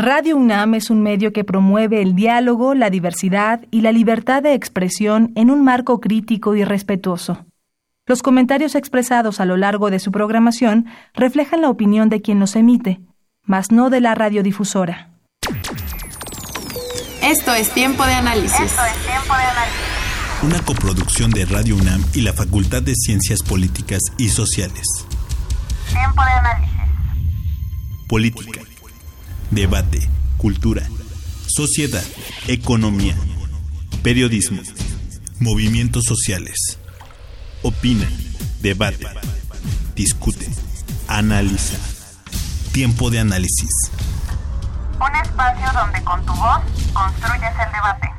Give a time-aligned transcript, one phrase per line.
[0.00, 4.54] Radio UNAM es un medio que promueve el diálogo, la diversidad y la libertad de
[4.54, 7.46] expresión en un marco crítico y respetuoso.
[8.06, 12.54] Los comentarios expresados a lo largo de su programación reflejan la opinión de quien los
[12.54, 13.00] emite,
[13.42, 15.10] mas no de la radiodifusora.
[17.20, 18.52] Esto es tiempo de análisis.
[18.52, 20.44] Esto es tiempo de análisis.
[20.44, 24.86] Una coproducción de Radio UNAM y la Facultad de Ciencias Políticas y Sociales.
[25.90, 26.78] Tiempo de análisis.
[28.06, 28.67] Política
[29.50, 30.82] debate, cultura,
[31.46, 32.04] sociedad,
[32.46, 33.16] economía,
[34.02, 34.62] periodismo,
[35.40, 36.78] movimientos sociales.
[37.62, 38.08] Opina,
[38.60, 39.06] debate,
[39.94, 40.48] discute,
[41.08, 41.76] analiza.
[42.72, 43.70] Tiempo de análisis.
[45.00, 46.60] Un espacio donde con tu voz
[46.92, 48.17] construyes el debate.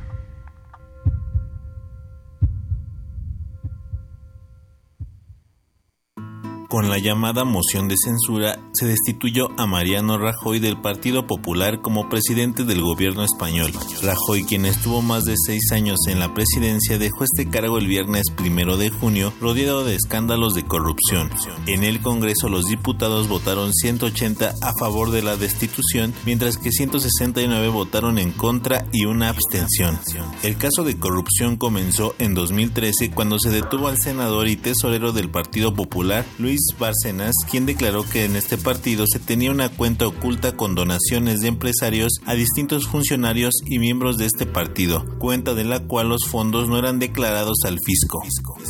[6.69, 12.09] Con la llamada moción de censura, se destituyó a Mariano Rajoy del Partido Popular como
[12.09, 13.71] presidente del gobierno español.
[14.03, 18.25] Rajoy, quien estuvo más de seis años en la presidencia, dejó este cargo el viernes
[18.37, 21.31] primero de junio, rodeado de escándalos de corrupción.
[21.65, 27.67] En el Congreso, los diputados votaron 180 a favor de la destitución, mientras que 169
[27.69, 29.97] votaron en contra y una abstención.
[30.43, 35.31] El caso de corrupción comenzó en 2013 cuando se detuvo al senador y tesorero del
[35.31, 40.55] Partido Popular, Luis Bárcenas, quien declaró que en este partido se tenía una cuenta oculta
[40.55, 45.79] con donaciones de empresarios a distintos funcionarios y miembros de este partido, cuenta de la
[45.79, 48.21] cual los fondos no eran declarados al fisco.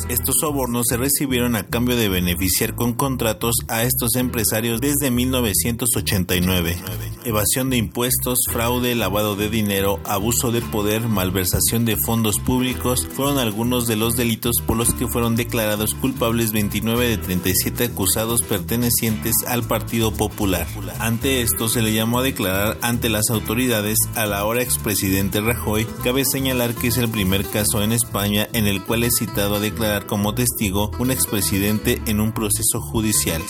[0.08, 6.76] Estos sobornos se recibieron a cambio de beneficiar con contratos a estos empresarios desde 1989.
[7.24, 13.38] Evasión de impuestos, fraude, lavado de dinero, abuso de poder, malversación de fondos públicos fueron
[13.38, 19.34] algunos de los delitos por los que fueron declarados culpables 29 de 37 acusados pertenecientes
[19.46, 20.66] al Partido Popular.
[20.98, 25.86] Ante esto se le llamó a declarar ante las autoridades al ahora expresidente Rajoy.
[26.04, 29.60] Cabe señalar que es el primer caso en España en el cual es citado a
[29.60, 33.42] declarar como testigo un expresidente en un proceso judicial.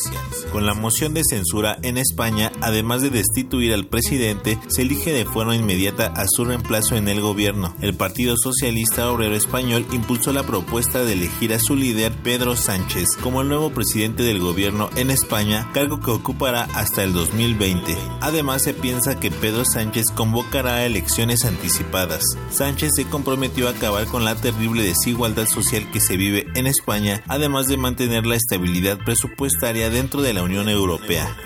[0.52, 5.24] Con la moción de censura en España, además de destituir al presidente, se elige de
[5.24, 7.74] forma inmediata a su reemplazo en el gobierno.
[7.80, 13.16] El Partido Socialista Obrero Español impulsó la propuesta de elegir a su líder Pedro Sánchez
[13.22, 17.96] como el nuevo presidente del gobierno en España, cargo que ocupará hasta el 2020.
[18.20, 22.22] Además, se piensa que Pedro Sánchez convocará elecciones anticipadas.
[22.50, 27.22] Sánchez se comprometió a acabar con la terrible desigualdad social que se vive en España,
[27.28, 31.36] además de mantener la estabilidad presupuestaria dentro de la Unión Europea.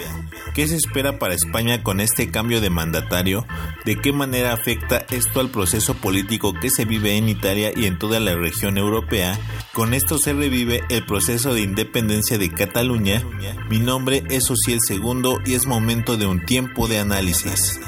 [0.55, 3.45] ¿Qué se espera para España con este cambio de mandatario?
[3.85, 7.99] ¿De qué manera afecta esto al proceso político que se vive en Italia y en
[7.99, 9.37] toda la región europea?
[9.73, 13.23] Con esto se revive el proceso de independencia de Cataluña.
[13.69, 17.79] Mi nombre es Ociel Segundo y es momento de un tiempo de análisis.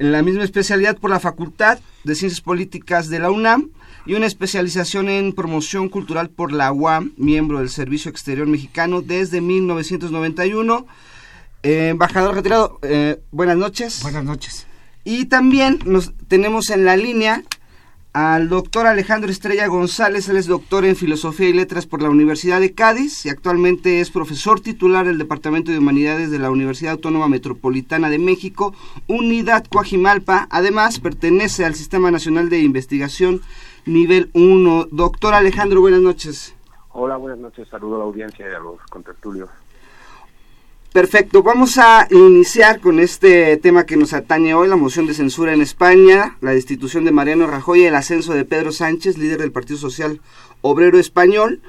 [0.00, 3.70] en la misma especialidad por la Facultad de Ciencias Políticas de la UNAM
[4.06, 9.40] y una especialización en promoción cultural por la UAM, miembro del Servicio Exterior Mexicano desde
[9.40, 10.86] 1991.
[11.62, 14.02] Eh, embajador retirado, eh, buenas noches.
[14.02, 14.66] Buenas noches.
[15.02, 17.42] Y también nos tenemos en la línea
[18.16, 22.60] al doctor Alejandro Estrella González, él es doctor en Filosofía y Letras por la Universidad
[22.60, 27.28] de Cádiz y actualmente es profesor titular del Departamento de Humanidades de la Universidad Autónoma
[27.28, 28.74] Metropolitana de México,
[29.06, 30.48] Unidad Coajimalpa.
[30.50, 33.42] Además, pertenece al Sistema Nacional de Investigación
[33.86, 34.88] nivel 1.
[34.90, 36.54] Doctor Alejandro, buenas noches.
[36.92, 37.68] Hola, buenas noches.
[37.68, 39.48] Saludo a la audiencia y a los contertulios.
[40.92, 45.52] Perfecto, vamos a iniciar con este tema que nos atañe hoy, la moción de censura
[45.52, 49.52] en España, la destitución de Mariano Rajoy y el ascenso de Pedro Sánchez, líder del
[49.52, 50.22] Partido Social
[50.62, 51.60] Obrero Español,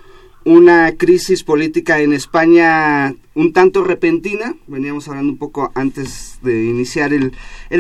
[0.48, 7.12] una crisis política en España un tanto repentina, veníamos hablando un poco antes de iniciar
[7.12, 7.34] el,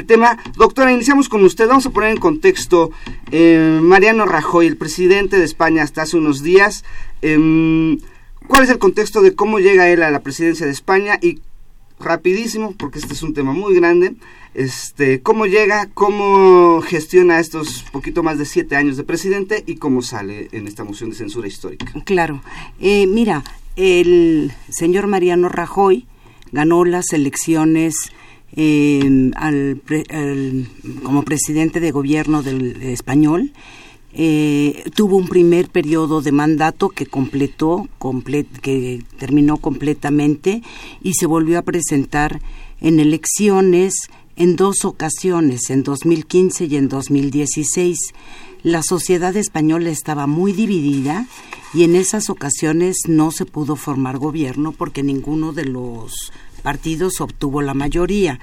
[0.05, 0.37] tema.
[0.57, 2.91] Doctora, iniciamos con usted, vamos a poner en contexto
[3.31, 6.83] eh, Mariano Rajoy, el presidente de España hasta hace unos días.
[7.21, 7.99] Em,
[8.47, 11.19] ¿Cuál es el contexto de cómo llega él a la presidencia de España?
[11.21, 11.39] Y
[12.07, 14.15] rapidísimo, porque este es un tema muy grande,
[14.53, 20.01] este, cómo llega, cómo gestiona estos poquito más de siete años de presidente y cómo
[20.01, 21.93] sale en esta moción de censura histórica.
[22.05, 22.41] Claro,
[22.79, 23.43] eh, mira,
[23.75, 26.07] el señor Mariano Rajoy
[26.51, 28.11] ganó las elecciones
[28.55, 29.31] eh,
[31.03, 33.51] como presidente de gobierno del español
[34.19, 37.87] eh, tuvo un primer periodo de mandato que completó,
[38.63, 40.63] que terminó completamente
[41.03, 42.41] y se volvió a presentar
[42.81, 43.93] en elecciones
[44.35, 47.97] en dos ocasiones, en 2015 y en 2016.
[48.63, 51.27] La sociedad española estaba muy dividida
[51.75, 56.31] y en esas ocasiones no se pudo formar gobierno porque ninguno de los
[56.63, 58.39] partidos obtuvo la mayoría.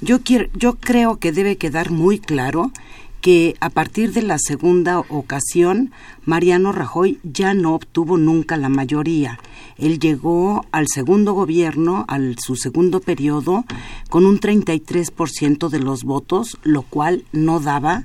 [0.00, 2.72] Yo, quiero, yo creo que debe quedar muy claro
[3.20, 5.92] que a partir de la segunda ocasión
[6.24, 9.38] Mariano Rajoy ya no obtuvo nunca la mayoría.
[9.76, 13.64] Él llegó al segundo gobierno, al su segundo periodo,
[14.10, 18.04] con un 33% de los votos, lo cual no daba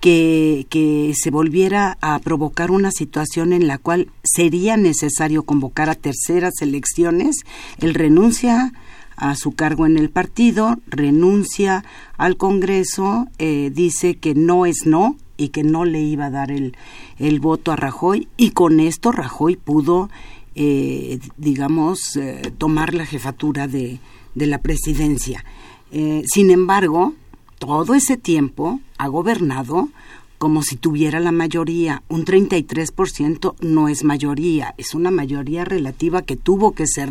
[0.00, 5.94] que, que, se volviera a provocar una situación en la cual sería necesario convocar a
[5.94, 7.44] terceras elecciones,
[7.80, 8.72] él renuncia
[9.16, 11.84] a su cargo en el partido, renuncia
[12.16, 16.52] al Congreso, eh, dice que no es no y que no le iba a dar
[16.52, 16.76] el,
[17.18, 20.08] el voto a Rajoy y con esto Rajoy pudo,
[20.54, 22.18] eh, digamos,
[22.58, 24.00] tomar la jefatura de,
[24.34, 25.44] de la presidencia.
[25.90, 27.14] Eh, sin embargo,
[27.58, 29.88] todo ese tiempo ha gobernado
[30.38, 32.02] como si tuviera la mayoría.
[32.08, 37.10] Un 33% no es mayoría, es una mayoría relativa que tuvo que ser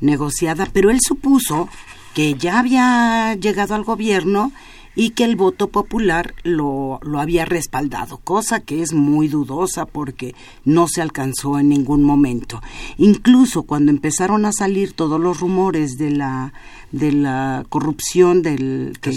[0.00, 1.68] negociada, pero él supuso
[2.14, 4.52] que ya había llegado al gobierno
[4.96, 10.34] y que el voto popular lo, lo había respaldado, cosa que es muy dudosa porque
[10.64, 12.62] no se alcanzó en ningún momento.
[12.96, 16.52] Incluso cuando empezaron a salir todos los rumores de la
[16.92, 19.10] de la corrupción del que,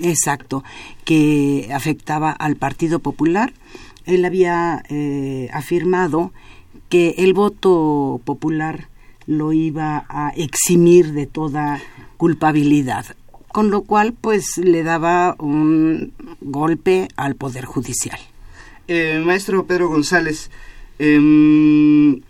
[0.00, 0.64] exacto
[1.04, 3.52] que afectaba al Partido Popular
[4.04, 6.32] él había eh, afirmado
[6.88, 8.88] que el voto popular
[9.26, 11.80] lo iba a eximir de toda
[12.16, 13.06] culpabilidad
[13.54, 18.18] con lo cual pues le daba un golpe al poder judicial
[18.88, 20.50] eh, maestro Pedro González
[20.98, 22.20] eh,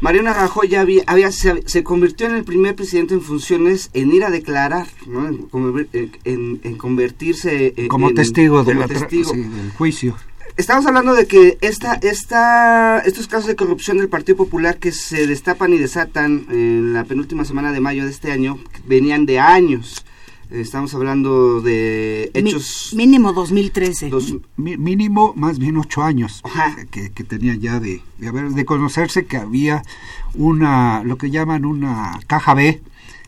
[0.00, 4.30] Mariana Rajoy ya había, se, convirtió en el primer presidente en funciones en ir a
[4.30, 4.86] declarar,
[6.24, 8.78] en, convertirse como testigo, del
[9.76, 10.16] juicio.
[10.58, 15.26] Estamos hablando de que esta, esta, estos casos de corrupción del Partido Popular que se
[15.28, 20.04] destapan y desatan en la penúltima semana de mayo de este año venían de años.
[20.50, 22.94] Estamos hablando de hechos...
[22.96, 24.10] mínimo 2013.
[24.56, 26.42] mínimo más bien ocho años
[26.90, 29.82] que, tenía ya de, de, haber, de conocerse que había
[30.34, 32.80] una, lo que llaman una caja B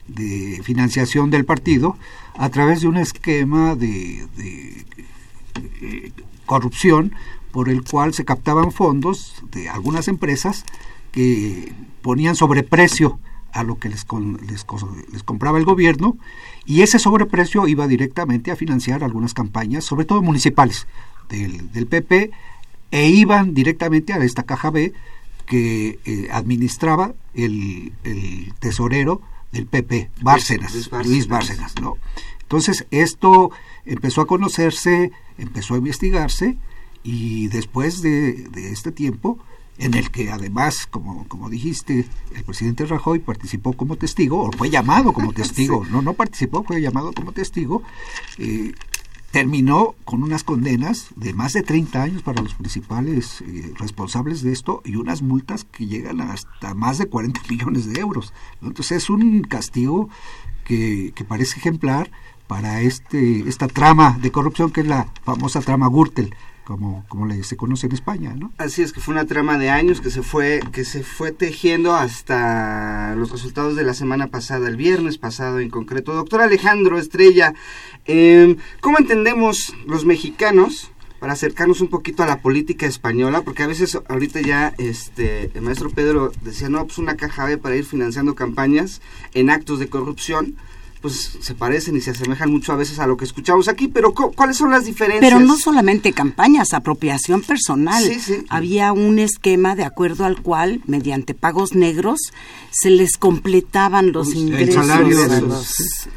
[0.09, 1.99] de financiación del partido
[2.39, 4.87] a través de un esquema de, de
[5.83, 6.13] eh,
[6.47, 7.15] corrupción
[7.53, 10.65] por el cual se captaban fondos de algunas empresas
[11.13, 13.19] que ponían sobreprecio
[13.53, 14.07] a lo que les,
[14.47, 14.67] les,
[15.13, 16.17] les, compraba el gobierno
[16.65, 20.87] y ese sobreprecio iba directamente a financiar algunas campañas, sobre todo municipales
[21.29, 22.31] del, del PP,
[22.91, 24.93] e iban directamente a esta caja B
[25.51, 27.93] que eh, administraba el,
[28.61, 31.97] tesorero del PP, Bárcenas, Luis Bárcenas, ¿no?
[32.43, 33.51] Entonces, esto
[33.85, 36.57] empezó a conocerse, empezó a investigarse
[37.03, 39.39] y después de, este tiempo,
[39.81, 44.69] en el que además, como, como dijiste, el presidente Rajoy participó como testigo, o fue
[44.69, 47.83] llamado como testigo, no, no participó, fue llamado como testigo,
[48.39, 48.73] eh,
[49.31, 54.53] terminó con unas condenas de más de 30 años para los principales eh, responsables de
[54.53, 58.35] esto y unas multas que llegan hasta más de 40 millones de euros.
[58.61, 60.11] Entonces es un castigo
[60.65, 62.11] que, que parece ejemplar
[62.47, 66.35] para este esta trama de corrupción que es la famosa trama Gürtel
[66.71, 68.53] como, como le, se conoce en España, ¿no?
[68.57, 71.97] Así es que fue una trama de años que se fue que se fue tejiendo
[71.97, 76.15] hasta los resultados de la semana pasada, el viernes pasado en concreto.
[76.15, 77.55] Doctor Alejandro Estrella,
[78.07, 83.67] eh, ¿cómo entendemos los mexicanos para acercarnos un poquito a la política española, porque a
[83.67, 87.85] veces ahorita ya este el maestro Pedro decía, no, pues una caja B para ir
[87.85, 89.03] financiando campañas
[89.35, 90.55] en actos de corrupción
[91.01, 94.13] pues se parecen y se asemejan mucho a veces a lo que escuchamos aquí, pero
[94.13, 95.33] ¿cuáles son las diferencias?
[95.33, 98.05] Pero no solamente campañas, apropiación personal.
[98.49, 102.21] Había un esquema de acuerdo al cual, mediante pagos negros,
[102.71, 106.09] se les completaban los ingresos de los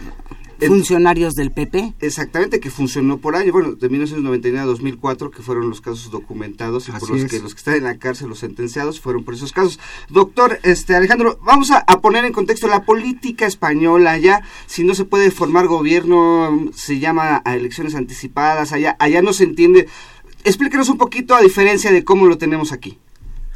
[0.68, 1.94] funcionarios del PP.
[2.00, 6.90] Exactamente, que funcionó por año, bueno, de 1999 a 2004, que fueron los casos documentados
[6.90, 9.52] y por los que los que están en la cárcel, los sentenciados, fueron por esos
[9.52, 9.80] casos.
[10.10, 15.06] Doctor este Alejandro, vamos a, poner en contexto la política española, ya si no se
[15.06, 19.88] puede formar gobierno, se llama a elecciones anticipadas, allá, allá no se entiende.
[20.44, 23.00] Explíquenos un poquito a diferencia de cómo lo tenemos aquí.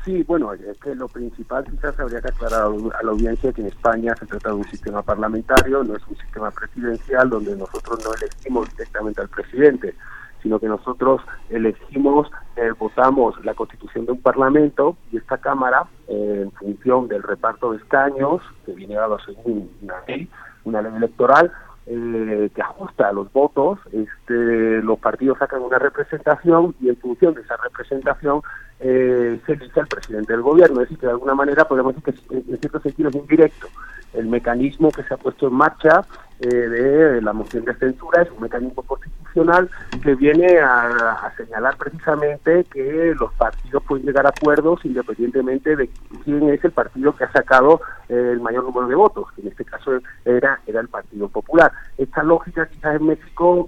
[0.07, 3.67] Sí, bueno, es que lo principal quizás habría que aclarar a la audiencia que en
[3.67, 8.13] España se trata de un sistema parlamentario, no es un sistema presidencial donde nosotros no
[8.13, 9.95] elegimos directamente al presidente,
[10.41, 16.43] sino que nosotros elegimos, eh, votamos la constitución de un parlamento y esta Cámara, eh,
[16.43, 20.29] en función del reparto de escaños, que viene dado según una ley,
[20.63, 21.51] una ley electoral,
[21.85, 27.33] eh, que ajusta a los votos, este, los partidos sacan una representación y en función
[27.33, 28.41] de esa representación
[28.79, 30.81] eh, se elige al presidente del gobierno.
[30.81, 33.67] Es decir, que de alguna manera podemos decir que en cierto sentido es indirecto.
[34.13, 36.05] El mecanismo que se ha puesto en marcha
[36.39, 39.69] eh, de la moción de censura es un mecanismo constitucional
[40.03, 45.89] que viene a, señalar precisamente que los partidos pueden llegar a acuerdos independientemente de
[46.23, 49.47] quién es el partido que ha sacado eh, el mayor número de votos, que en
[49.47, 51.71] este caso era, era el Partido Popular.
[51.97, 53.67] Esta lógica quizás en México...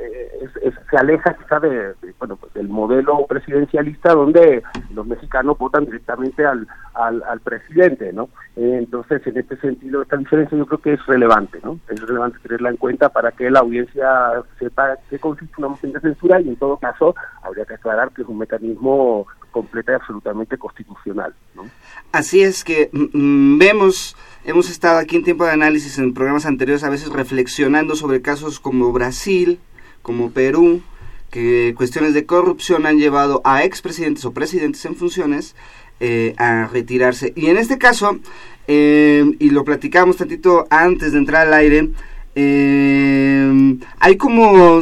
[0.00, 0.48] Eh,
[0.90, 4.62] se aleja quizá de, bueno pues del modelo presidencialista donde
[4.94, 10.66] los mexicanos votan directamente al, al, presidente no entonces en este sentido esta diferencia yo
[10.66, 14.96] creo que es relevante no es relevante tenerla en cuenta para que la audiencia sepa
[15.10, 18.28] qué consiste una moción de censura y en todo caso habría que aclarar que es
[18.28, 21.64] un mecanismo completo y absolutamente constitucional ¿no?
[22.12, 26.46] así es que mm, mm, vemos hemos estado aquí en tiempo de análisis en programas
[26.46, 29.60] anteriores a veces reflexionando sobre casos como Brasil
[30.02, 30.82] como Perú,
[31.30, 35.54] que cuestiones de corrupción han llevado a expresidentes o presidentes en funciones
[36.00, 37.32] eh, a retirarse.
[37.36, 38.18] Y en este caso,
[38.66, 41.90] eh, y lo platicamos tantito antes de entrar al aire,
[42.34, 44.80] eh, hay como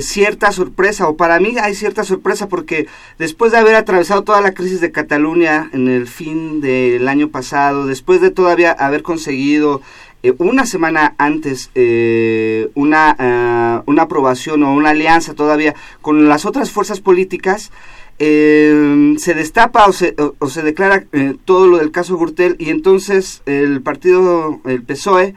[0.00, 2.86] cierta sorpresa, o para mí hay cierta sorpresa, porque
[3.18, 7.86] después de haber atravesado toda la crisis de Cataluña en el fin del año pasado,
[7.86, 9.82] después de todavía haber conseguido
[10.22, 16.44] eh, una semana antes eh, una, eh, una aprobación o una alianza todavía con las
[16.44, 17.70] otras fuerzas políticas,
[18.18, 21.06] se destapa o se, o, se declara
[21.46, 25.34] todo lo del caso Gurtel y entonces el partido, el PSOE,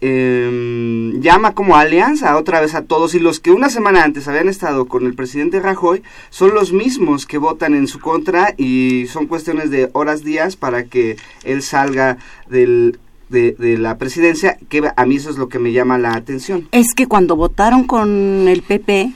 [0.00, 4.86] llama como alianza otra vez a todos y los que una semana antes habían estado
[4.86, 9.70] con el presidente Rajoy son los mismos que votan en su contra y son cuestiones
[9.70, 12.18] de horas días para que él salga
[12.48, 16.68] del de, la presidencia, que a mí eso es lo que me llama la atención.
[16.72, 19.12] Es que cuando votaron con el PP,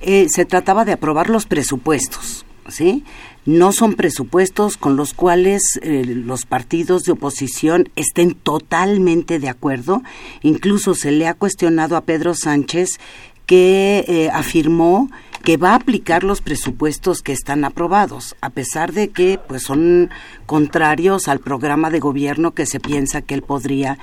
[0.00, 3.04] eh, se trataba de aprobar los presupuestos, ¿sí?
[3.46, 10.02] No son presupuestos con los cuales eh, los partidos de oposición estén totalmente de acuerdo.
[10.42, 12.98] Incluso se le ha cuestionado a Pedro Sánchez
[13.46, 15.10] que eh, afirmó
[15.44, 20.10] que va a aplicar los presupuestos que están aprobados, a pesar de que pues son
[20.46, 23.98] contrarios al programa de gobierno que se piensa que él podría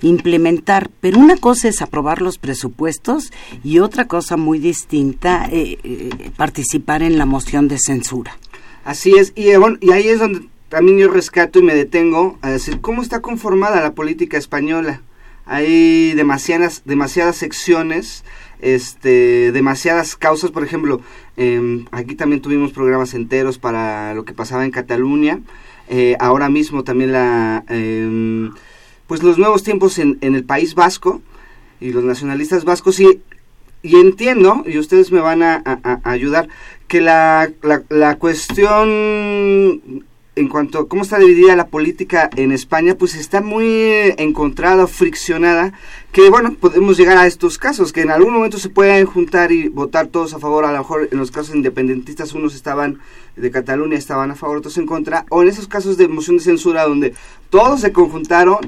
[0.00, 0.90] implementar.
[1.00, 3.30] Pero una cosa es aprobar los presupuestos
[3.62, 8.38] y otra cosa muy distinta, eh, eh, participar en la moción de censura.
[8.84, 12.80] Así es, y, y ahí es donde también yo rescato y me detengo a decir
[12.80, 15.02] cómo está conformada la política española
[15.46, 18.24] hay demasiadas, demasiadas secciones,
[18.60, 21.00] este, demasiadas causas, por ejemplo,
[21.36, 25.40] em, aquí también tuvimos programas enteros para lo que pasaba en Cataluña,
[25.88, 28.52] eh, ahora mismo también la, em,
[29.06, 31.22] pues los nuevos tiempos en, en el País Vasco
[31.80, 32.98] y los nacionalistas vascos.
[33.00, 33.22] Y,
[33.82, 35.62] y entiendo, y ustedes me van a,
[36.02, 36.48] ayudar,
[36.88, 37.50] que la,
[37.88, 40.04] la cuestión
[40.36, 43.66] en cuanto a cómo está dividida la política en España, pues está muy
[44.18, 45.72] encontrada, friccionada,
[46.12, 49.68] que bueno, podemos llegar a estos casos, que en algún momento se pueden juntar y
[49.68, 52.98] votar todos a favor, a lo mejor en los casos independentistas unos estaban
[53.34, 56.42] de Cataluña estaban a favor, otros en contra, o en esos casos de moción de
[56.42, 57.14] censura donde
[57.48, 58.58] todos se conjuntaron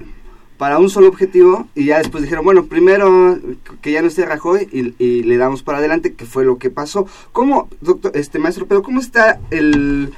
[0.56, 3.38] para un solo objetivo y ya después dijeron, bueno, primero
[3.82, 6.70] que ya no esté Rajoy y, y le damos para adelante, que fue lo que
[6.70, 7.06] pasó.
[7.32, 10.12] ¿Cómo, doctor, este maestro, pero cómo está el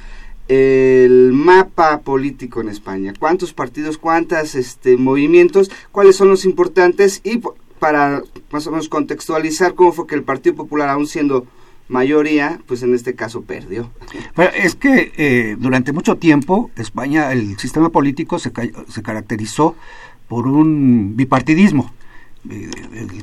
[0.47, 7.41] el mapa político en España, cuántos partidos, cuántos este, movimientos, cuáles son los importantes y
[7.79, 11.47] para más o menos contextualizar cómo fue que el Partido Popular, aún siendo
[11.87, 13.89] mayoría, pues en este caso perdió.
[14.55, 18.51] es que eh, durante mucho tiempo España, el sistema político se,
[18.87, 19.75] se caracterizó
[20.27, 21.91] por un bipartidismo,
[22.49, 22.69] eh,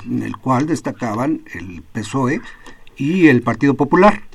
[0.07, 2.41] en el cual destacaban el PSOE
[2.97, 4.28] y el Partido Popular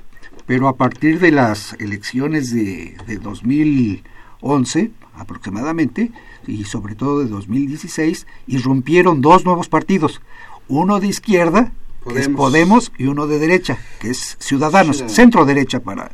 [0.45, 6.11] pero a partir de las elecciones de, de 2011 aproximadamente,
[6.47, 10.21] y sobre todo de 2016, irrumpieron dos nuevos partidos,
[10.67, 11.71] uno de izquierda,
[12.07, 16.11] que es Podemos, y uno de derecha, que es Ciudadanos, centro derecha para,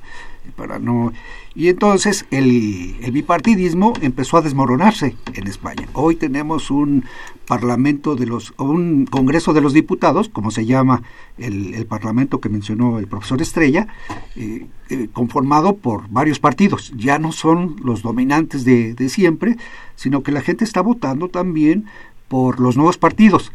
[0.56, 1.12] para no
[1.56, 5.90] y entonces el, bipartidismo empezó a desmoronarse en España.
[5.94, 7.04] Hoy tenemos un
[7.48, 11.02] parlamento de los, un congreso de los diputados, como se llama
[11.38, 13.88] el, parlamento que mencionó el profesor Estrella,
[14.36, 16.94] eh, eh, conformado por varios partidos.
[16.96, 19.58] Ya no son los dominantes de, siempre,
[19.96, 21.88] sino que la gente está votando también
[22.28, 23.52] por los nuevos partidos,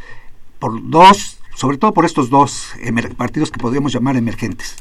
[0.59, 2.75] por dos sobre todo por estos dos
[3.17, 4.77] partidos que podríamos llamar emergentes.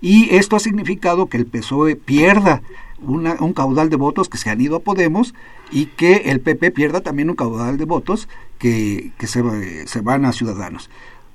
[0.00, 2.62] Y esto ha significado que el PSOE pierda
[3.00, 5.34] un caudal de votos que se han ido a Podemos
[5.70, 10.90] y que el PP pierda también un caudal de votos que, se, van a Ciudadanos.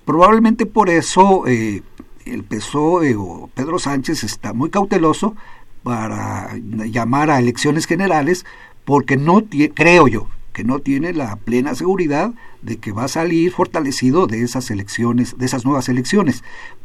[0.06, 1.82] Probablemente por eso eh,
[2.26, 5.36] el PSOE o Pedro Sánchez está muy cauteloso
[5.84, 8.46] para llamar a elecciones generales
[8.86, 13.52] porque no creo yo que no tiene la plena seguridad de que va a salir
[13.52, 16.44] fortalecido de esas elecciones, de esas nuevas elecciones,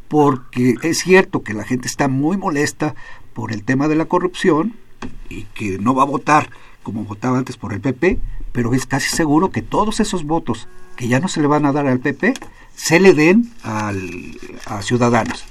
[0.09, 2.95] porque es cierto que la gente está muy molesta
[3.35, 4.75] por el tema de la corrupción
[5.29, 6.51] y que no va a votar
[6.83, 8.19] como votaba antes por el PP,
[8.53, 11.73] pero es casi seguro que todos esos votos que ya no se le van a
[11.73, 12.35] dar al PP
[12.75, 15.45] se le den al, a Ciudadanos.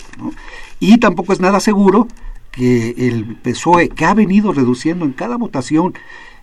[0.79, 2.07] Y tampoco es nada seguro
[2.51, 5.93] que el PSOE, que ha venido reduciendo en cada votación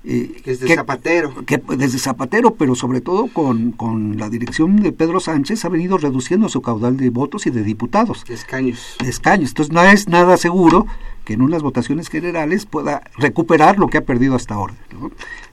[0.06, 1.34] eh, desde Zapatero.
[1.46, 5.96] Que, desde Zapatero, pero sobre todo con, con, la dirección de Pedro Sánchez ha venido
[5.96, 8.24] reduciendo su caudal de votos y de diputados.
[8.26, 8.96] De escaños.
[9.02, 9.50] De escaños.
[9.50, 10.86] Entonces no es nada seguro
[11.24, 14.74] que en unas votaciones generales pueda recuperar lo que ha perdido hasta ahora.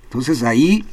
[0.04, 0.86] Entonces ahí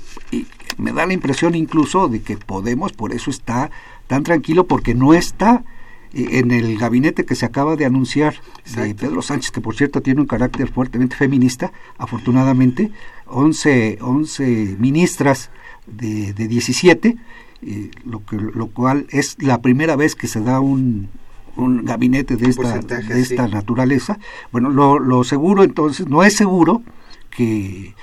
[0.77, 3.71] me da la impresión incluso de que Podemos por eso está
[4.07, 5.65] tan tranquilo porque no está
[6.13, 8.35] en el gabinete que se acaba de anunciar
[8.77, 12.91] de Pedro Sánchez, que por cierto tiene un carácter fuertemente feminista, afortunadamente,
[13.27, 15.51] 11, 11 ministras
[15.87, 17.17] de, de 17,
[17.63, 21.09] eh, lo, que, lo cual es la primera vez que se da un,
[21.57, 24.19] un gabinete de esta, de esta naturaleza.
[24.53, 26.83] Bueno, lo, lo, seguro entonces, no es seguro
[27.31, 27.95] que,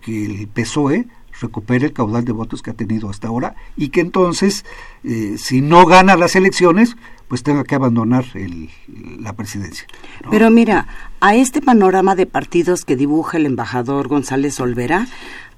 [0.00, 1.06] que el PSOE
[1.40, 4.64] recupere el caudal de votos que ha tenido hasta ahora y que entonces,
[5.04, 6.96] eh, si no gana las elecciones,
[7.28, 8.70] pues tenga que abandonar el,
[9.20, 9.86] la presidencia.
[10.30, 10.86] Pero mira,
[11.20, 15.08] a este panorama de partidos que dibuja el embajador González Olvera,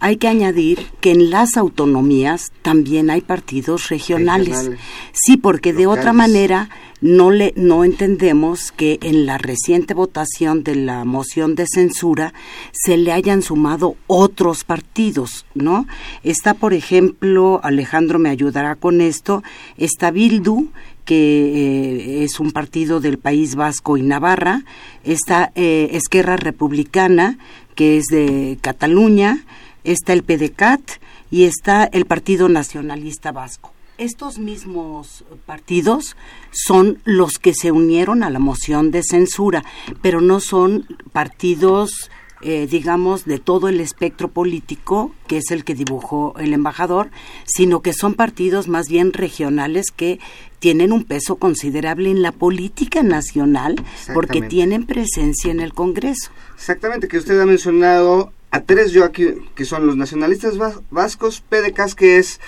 [0.00, 4.70] hay que añadir que en las autonomías también hay partidos regionales.
[5.12, 10.74] Sí, porque de otra manera no le no entendemos que en la reciente votación de
[10.74, 12.34] la moción de censura
[12.72, 15.86] se le hayan sumado otros partidos, ¿no?
[16.24, 19.42] Está, por ejemplo, Alejandro me ayudará con esto,
[19.76, 20.68] está Bildu,
[21.04, 24.64] que eh, es un partido del País Vasco y Navarra,
[25.04, 27.38] está eh, Esquerra Republicana,
[27.74, 29.44] que es de Cataluña,
[29.84, 30.82] está el PDCAT
[31.30, 33.72] y está el Partido Nacionalista Vasco.
[33.98, 36.16] Estos mismos partidos
[36.52, 39.64] son los que se unieron a la moción de censura,
[40.02, 42.08] pero no son partidos
[42.40, 47.10] eh, digamos, de todo el espectro político, que es el que dibujó el embajador,
[47.44, 50.20] sino que son partidos más bien regionales que
[50.60, 53.74] tienen un peso considerable en la política nacional
[54.14, 56.30] porque tienen presencia en el Congreso.
[56.54, 60.54] Exactamente, que usted ha mencionado a tres yo aquí, que son los nacionalistas
[60.90, 62.40] vascos, PDCAS, que es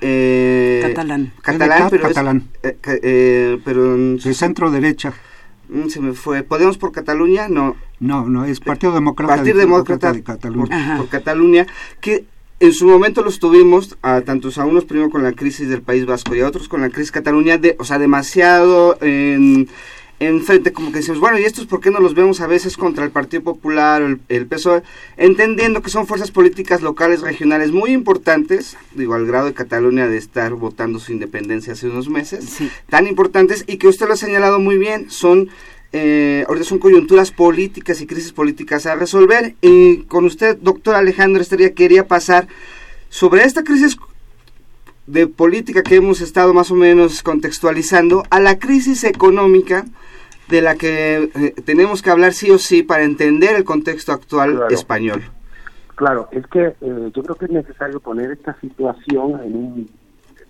[0.00, 1.32] Eh, catalán.
[1.42, 2.48] Catalán, pero catalán.
[2.62, 5.12] Eh, eh, pero de centro derecha.
[5.68, 6.42] Mm, se me fue.
[6.42, 7.48] ¿Podemos por Cataluña?
[7.48, 7.76] No.
[7.98, 10.96] No, no, es Partido Demócrata, Partido Demócrata, de Cataluña.
[10.98, 11.66] Por, Cataluña,
[12.00, 12.26] que
[12.60, 16.06] en su momento los tuvimos, a tantos a unos primero con la crisis del País
[16.06, 19.68] Vasco y a otros con la crisis Cataluña, de, o sea, demasiado en
[20.18, 23.04] enfrente, como que decimos, bueno, ¿y estos por qué no los vemos a veces contra
[23.04, 24.82] el Partido Popular o el, PSOE?
[25.16, 30.16] Entendiendo que son fuerzas políticas locales, regionales muy importantes, digo, al grado de Cataluña de
[30.16, 34.58] estar votando su independencia hace unos meses, tan importantes y que usted lo ha señalado
[34.58, 35.48] muy bien, son...
[35.92, 39.54] Eh, ahorita son coyunturas políticas y crisis políticas a resolver.
[39.62, 42.48] Y con usted, doctor Alejandro Estería, quería pasar
[43.08, 43.96] sobre esta crisis
[45.06, 49.86] de política que hemos estado más o menos contextualizando a la crisis económica
[50.48, 54.64] de la que eh, tenemos que hablar sí o sí para entender el contexto actual
[54.70, 55.22] español.
[55.96, 59.88] Claro, es que eh, yo creo que es necesario poner esta situación en,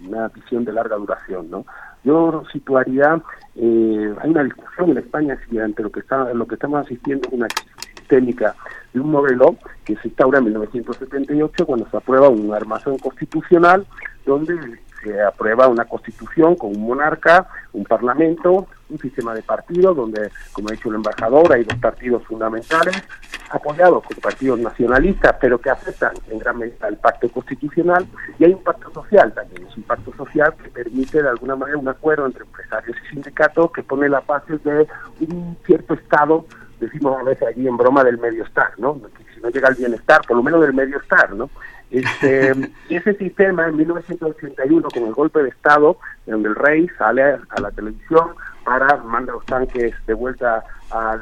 [0.06, 1.64] una visión de larga duración, ¿no?
[2.04, 3.20] Yo situaría,
[3.54, 7.26] eh, hay una discusión en España si ante lo que está, lo que estamos asistiendo
[7.28, 8.54] es una crisis sistémica
[8.92, 13.86] de un modelo que se instaura en 1978 cuando se aprueba un armazón constitucional
[14.24, 20.30] donde se aprueba una constitución con un monarca, un parlamento, un sistema de partidos donde,
[20.52, 23.02] como ha dicho el embajador, hay dos partidos fundamentales,
[23.50, 28.06] apoyados por partidos nacionalistas, pero que aceptan en gran medida el pacto constitucional,
[28.38, 31.78] y hay un pacto social también, es un pacto social que permite de alguna manera
[31.78, 34.86] un acuerdo entre empresarios y sindicatos que pone la base de
[35.20, 36.46] un cierto estado,
[36.80, 39.00] decimos a veces allí en broma, del medio estar, ¿no?
[39.34, 41.50] si no llega al bienestar, por lo menos del medio estar, ¿no?
[41.90, 42.52] Este,
[42.90, 47.70] ese sistema en 1981, con el golpe de Estado, donde el rey sale a la
[47.70, 48.30] televisión
[48.66, 51.16] para mandar los tanques de vuelta a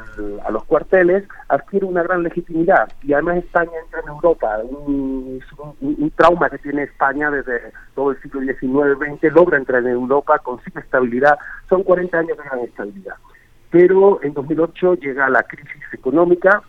[0.49, 2.91] los cuarteles, adquiere una gran legitimidad.
[3.03, 5.39] Y además España entra en Europa, un,
[6.15, 11.37] trauma que tiene España desde todo el siglo XIX-XX, logra entrar en Europa, consigue estabilidad,
[11.69, 13.15] son 40 años de gran estabilidad.
[13.69, 16.63] Pero en 2008 llega la crisis económica,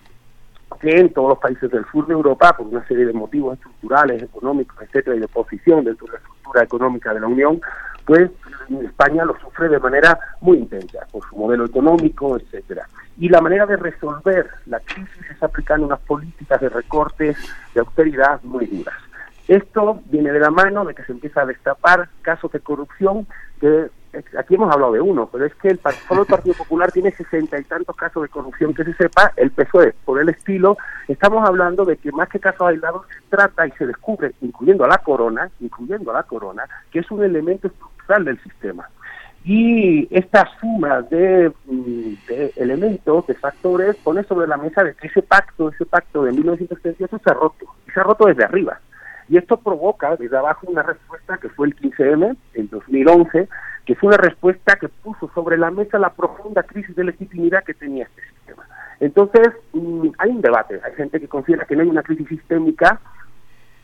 [0.80, 4.22] que en todos los países del sur de Europa, por una serie de motivos estructurales,
[4.22, 7.62] económicos, etcétera, y de oposición dentro de la estructura económica de la Unión,
[8.06, 8.30] pues
[8.84, 12.88] España lo sufre de manera muy intensa, por su modelo económico, etcétera.
[13.18, 17.36] Y la manera de resolver la crisis es aplicando unas políticas de recortes,
[17.74, 18.94] de austeridad muy duras.
[19.48, 23.26] Esto viene de la mano de que se empieza a destapar casos de corrupción
[23.60, 23.90] que
[24.38, 27.58] aquí hemos hablado de uno, pero es que el, solo el Partido Popular tiene sesenta
[27.58, 30.76] y tantos casos de corrupción que se sepa, el PSOE, por el estilo,
[31.08, 34.88] estamos hablando de que más que casos aislados se trata y se descubre, incluyendo a
[34.88, 38.88] la corona, incluyendo a la corona, que es un elemento estructural del sistema.
[39.44, 45.06] Y esta suma de, mm, de, elementos, de factores, pone sobre la mesa de que
[45.06, 48.80] ese pacto, ese pacto de 1938 se ha roto, y se ha roto desde arriba.
[49.28, 53.48] Y esto provoca desde abajo una respuesta que fue el 15M, en 2011,
[53.86, 57.72] que fue una respuesta que puso sobre la mesa la profunda crisis de legitimidad que
[57.72, 58.64] tenía este sistema.
[58.98, 60.80] Entonces, mm, hay un debate.
[60.84, 63.00] Hay gente que considera que no hay una crisis sistémica,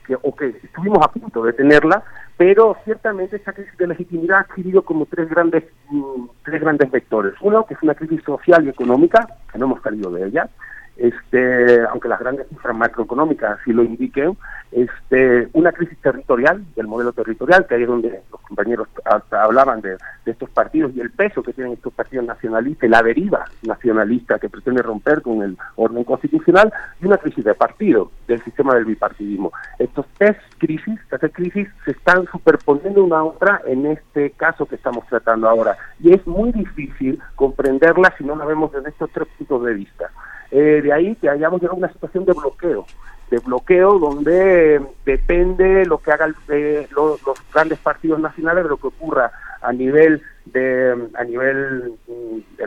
[0.06, 2.02] que, o que estuvimos a punto de tenerla,
[2.36, 7.34] pero ciertamente esa crisis de legitimidad ha adquirido como tres grandes, mm, tres grandes vectores.
[7.40, 10.50] Uno, que es una crisis social y económica, que no hemos salido de ella
[10.96, 14.37] este, aunque las grandes cifras macroeconómicas sí lo indiquen,
[14.72, 18.88] este, una crisis territorial, del modelo territorial, que ahí es donde los compañeros
[19.31, 24.38] hablaban de, estos partidos y el peso que tienen estos partidos nacionalistas la deriva nacionalista
[24.38, 28.85] que pretende romper con el orden constitucional, y una crisis de partido, del sistema del
[28.85, 29.52] bipartidismo.
[29.78, 34.66] Estos tres crisis, estas tres crisis se están superponiendo una a otra en este caso
[34.66, 39.11] que estamos tratando ahora, y es muy difícil comprenderla si no la vemos desde estos
[39.11, 40.11] tres puntos de vista.
[40.54, 42.84] Eh, de ahí que hayamos llegado a una situación de bloqueo,
[43.30, 47.18] de bloqueo donde depende lo que hagan eh, los,
[47.54, 52.62] grandes partidos nacionales de lo que ocurra a nivel de a nivel mm,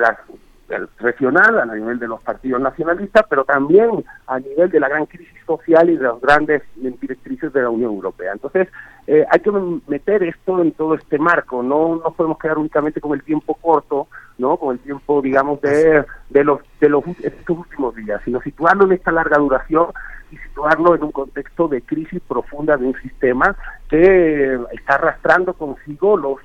[1.00, 5.38] regional, a nivel de los partidos nacionalistas, pero también a nivel de la gran crisis
[5.46, 8.34] social y de las grandes directrices de la Unión Europea.
[8.34, 8.68] Entonces,
[9.08, 9.52] eh, hay que
[9.88, 14.08] meter esto en todo este marco, no nos podemos quedar únicamente con el tiempo corto,
[14.38, 18.86] no con el tiempo, digamos, de, de los de los estos últimos días, sino situarlo
[18.86, 19.88] en esta larga duración
[20.32, 23.56] y situarlo en un contexto de crisis profunda de un sistema
[23.88, 26.40] que está arrastrando consigo los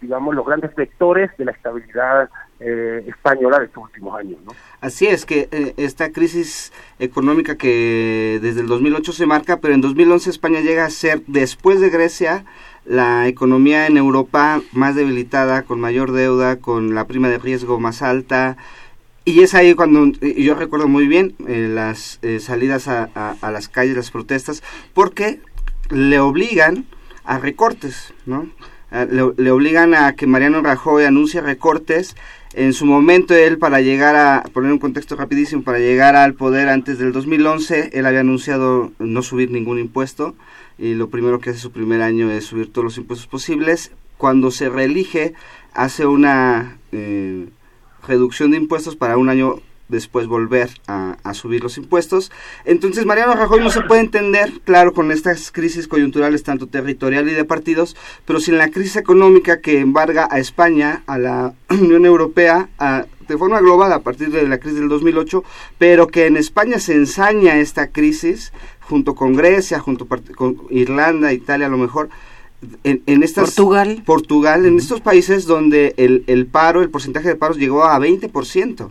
[0.00, 2.28] digamos, los grandes vectores de la estabilidad
[2.60, 4.38] eh, española de estos últimos años.
[4.44, 4.52] ¿no?
[4.80, 9.80] Así es que eh, esta crisis económica que desde el 2008 se marca, pero en
[9.80, 12.44] 2011 España llega a ser, después de Grecia,
[12.84, 18.00] la economía en Europa más debilitada, con mayor deuda, con la prima de riesgo más
[18.00, 18.56] alta.
[19.24, 23.96] Y es ahí cuando, yo recuerdo muy bien eh, las salidas a, a las calles,
[23.96, 24.62] las protestas,
[24.94, 25.40] porque
[25.90, 26.86] le obligan
[27.24, 28.48] a recortes, ¿no?
[28.90, 32.16] Le, obligan a que Mariano Rajoy anuncie recortes.
[32.56, 36.70] En su momento él para llegar a, poner un contexto rapidísimo, para llegar al poder
[36.70, 40.34] antes del 2011, él había anunciado no subir ningún impuesto
[40.78, 43.92] y lo primero que hace su primer año es subir todos los impuestos posibles.
[44.16, 45.34] Cuando se reelige
[45.74, 47.46] hace una eh,
[48.08, 49.56] reducción de impuestos para un año
[49.88, 52.32] después volver a, subir los impuestos.
[52.64, 57.32] Entonces Mariano Rajoy no se puede entender, claro, con estas crisis coyunturales tanto territorial y
[57.32, 62.68] de partidos, pero sin la crisis económica que embarga a España, a la Unión Europea,
[63.28, 65.44] de forma global a partir de la crisis del 2008,
[65.78, 71.66] pero que en España se ensaña esta crisis junto con Grecia, junto con Irlanda, Italia
[71.66, 72.08] a lo mejor,
[72.84, 74.02] en, en estas Portugal.
[74.06, 78.90] Portugal, en estos países donde el, el paro, el porcentaje de paros llegó a 20%.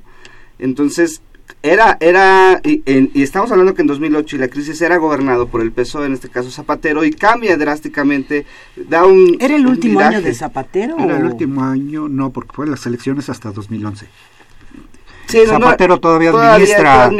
[0.60, 1.22] Entonces,
[1.62, 5.72] era, era, y, estamos hablando que en 2008 y la crisis era gobernado por el
[5.72, 9.38] PSOE, en este caso Zapatero, y cambia drásticamente, da un...
[9.40, 10.98] ¿Era el último año de Zapatero?
[11.00, 14.08] Era el último año, no, porque fue las elecciones hasta 2011.
[15.48, 17.12] Zapatero todavía, administra,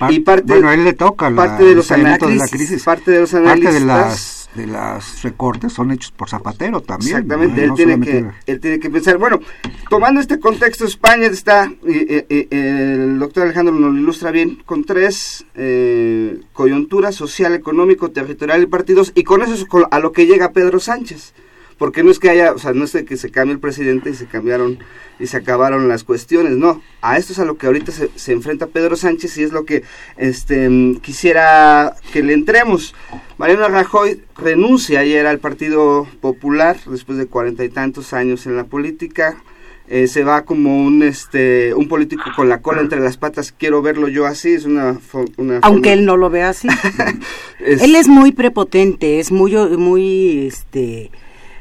[0.00, 0.10] ah.
[0.10, 3.80] y parte bueno él le toca parte de los análisis, parte de los analistas parte
[3.80, 7.16] de las de los recortes son hechos por Zapatero también.
[7.16, 9.18] Exactamente, él, tiene que, él tiene que pensar.
[9.18, 9.40] Bueno,
[9.88, 16.40] tomando este contexto, España está, el doctor Alejandro nos lo ilustra bien, con tres eh,
[16.52, 20.80] coyunturas, social, económico, territorial y partidos, y con eso es a lo que llega Pedro
[20.80, 21.34] Sánchez
[21.78, 24.14] porque no es que haya, o sea, no es que se cambie el presidente y
[24.14, 24.78] se cambiaron
[25.20, 28.32] y se acabaron las cuestiones, no, a esto es a lo que ahorita se, se
[28.32, 29.82] enfrenta Pedro Sánchez y es lo que
[30.16, 30.68] este
[31.02, 32.94] quisiera que le entremos.
[33.36, 38.64] Mariano Rajoy renuncia ayer al Partido Popular después de cuarenta y tantos años en la
[38.64, 39.42] política.
[39.90, 43.80] Eh, se va como un este un político con la cola entre las patas quiero
[43.80, 44.98] verlo yo así es una,
[45.38, 46.68] una aunque él no lo vea así
[47.58, 51.10] él es muy prepotente es muy muy este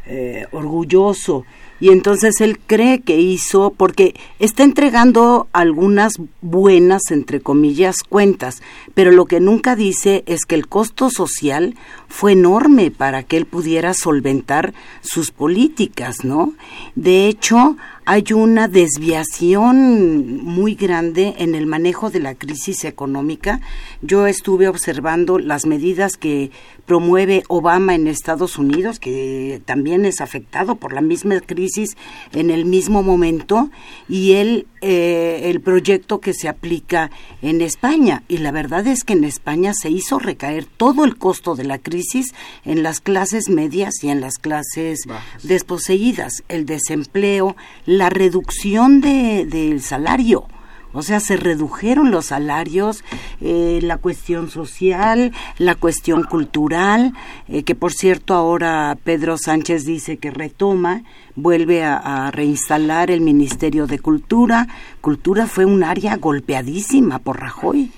[0.08, 1.46] eh, orgulloso
[1.80, 8.62] y entonces él cree que hizo, porque está entregando algunas buenas, entre comillas, cuentas,
[8.94, 11.76] pero lo que nunca dice es que el costo social
[12.08, 16.54] fue enorme para que él pudiera solventar sus políticas, ¿no?
[16.96, 17.78] De hecho,
[18.10, 23.60] hay una desviación muy grande en el manejo de la crisis económica.
[24.02, 26.50] Yo estuve observando las medidas que
[26.86, 31.98] promueve Obama en Estados Unidos, que también es afectado por la misma crisis
[32.32, 33.70] en el mismo momento,
[34.08, 38.24] y él, eh, el proyecto que se aplica en España.
[38.30, 41.78] Y la verdad es que en España se hizo recaer todo el costo de la
[41.78, 45.02] crisis en las clases medias y en las clases
[45.44, 50.48] desposeídas, el desempleo, la reducción de, del salario.
[50.94, 53.04] O sea, se redujeron los salarios,
[53.42, 57.14] eh, la cuestión social, la cuestión cultural,
[57.48, 61.04] eh, que por cierto ahora Pedro Sánchez dice que retoma,
[61.36, 64.68] vuelve a, reinstalar el Ministerio de Cultura.
[65.02, 67.92] Cultura fue un área golpeadísima por Rajoy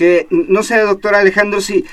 [0.00, 1.84] que no sé, doctor Alejandro, si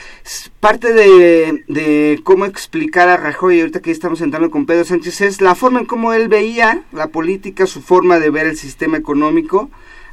[0.61, 5.55] parte de, cómo explicar a Rajoy, ahorita que estamos entrando con Pedro Sánchez, es la
[5.55, 9.69] forma en cómo él veía la política, su forma de ver el sistema económico,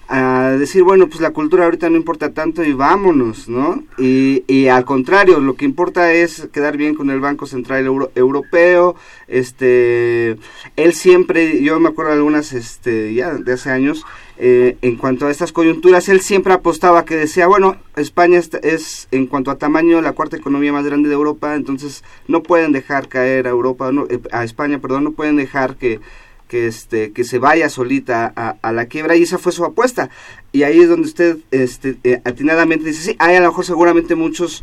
[0.09, 3.83] a decir, bueno, pues la cultura ahorita no importa tanto y vámonos, ¿no?
[3.99, 8.97] Y, y al contrario, lo que importa es quedar bien con el Banco Central Europeo,
[9.29, 10.37] este,
[10.77, 14.05] él siempre, yo me acuerdo de algunas, este, ya de hace años,
[14.37, 19.27] eh, en cuanto a estas coyunturas, él siempre apostaba que decía, bueno, España es, en
[19.27, 23.47] cuanto a tamaño la cuarta economía más grande de Europa, entonces no pueden dejar caer
[23.47, 26.01] a Europa, no, eh, a España, perdón, no pueden dejar que
[26.49, 30.11] que este que se vaya solita a, la quiebra y esa fue su apuesta.
[30.53, 34.15] Y ahí es donde usted este eh, atinadamente dice sí hay a lo mejor seguramente
[34.15, 34.63] muchos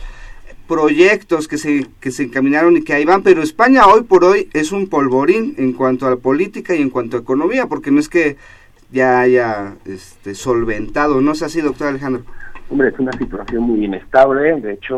[0.67, 4.49] proyectos que se que se encaminaron y que ahí van pero España hoy por hoy
[4.53, 7.99] es un polvorín en cuanto a la política y en cuanto a economía porque no
[7.99, 8.37] es que
[8.89, 12.23] ya haya este solventado no es así doctor Alejandro
[12.69, 14.97] hombre es una situación muy inestable de hecho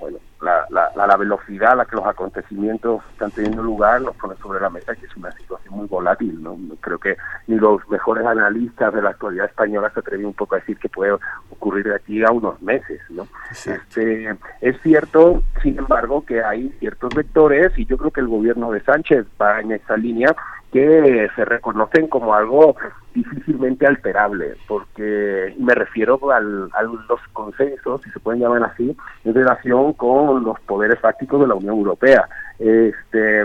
[0.00, 4.34] bueno la, la, la, velocidad a la que los acontecimientos están teniendo lugar nos pone
[4.36, 6.42] sobre la mesa que es una situación muy volátil.
[6.42, 6.56] ¿no?
[6.80, 10.58] Creo que ni los mejores analistas de la actualidad española se atreven un poco a
[10.58, 11.12] decir que puede
[11.50, 13.00] ocurrir de aquí a unos meses.
[13.10, 13.26] ¿no?
[13.50, 18.70] Este, es cierto, sin embargo, que hay ciertos vectores y yo creo que el gobierno
[18.70, 20.34] de Sánchez va en esa línea
[20.72, 22.76] que se reconocen como algo
[23.14, 29.34] difícilmente alterable, porque me refiero al, a los consensos, si se pueden llamar así, en
[29.34, 32.28] relación con los poderes fácticos de la Unión Europea.
[32.58, 33.44] Este,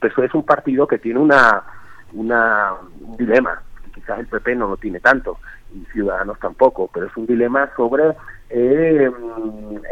[0.00, 1.62] pues es un partido que tiene una,
[2.12, 3.62] una un dilema,
[3.94, 5.38] quizás el PP no lo tiene tanto,
[5.72, 8.16] y Ciudadanos tampoco, pero es un dilema sobre
[8.50, 9.10] eh,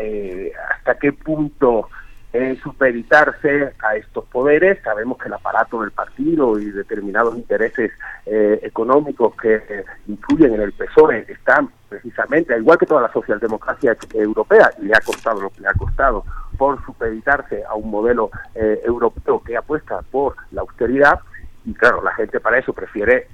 [0.00, 1.88] eh, hasta qué punto
[2.34, 4.82] eh, supeditarse a estos poderes.
[4.82, 7.92] Sabemos que el aparato del partido y determinados intereses
[8.26, 13.12] eh, económicos que eh, influyen en el PSOE están precisamente, al igual que toda la
[13.12, 16.24] socialdemocracia europea, y le ha costado lo que le ha costado,
[16.58, 21.20] por supeditarse a un modelo eh, europeo que apuesta por la austeridad.
[21.64, 23.28] Y claro, la gente para eso prefiere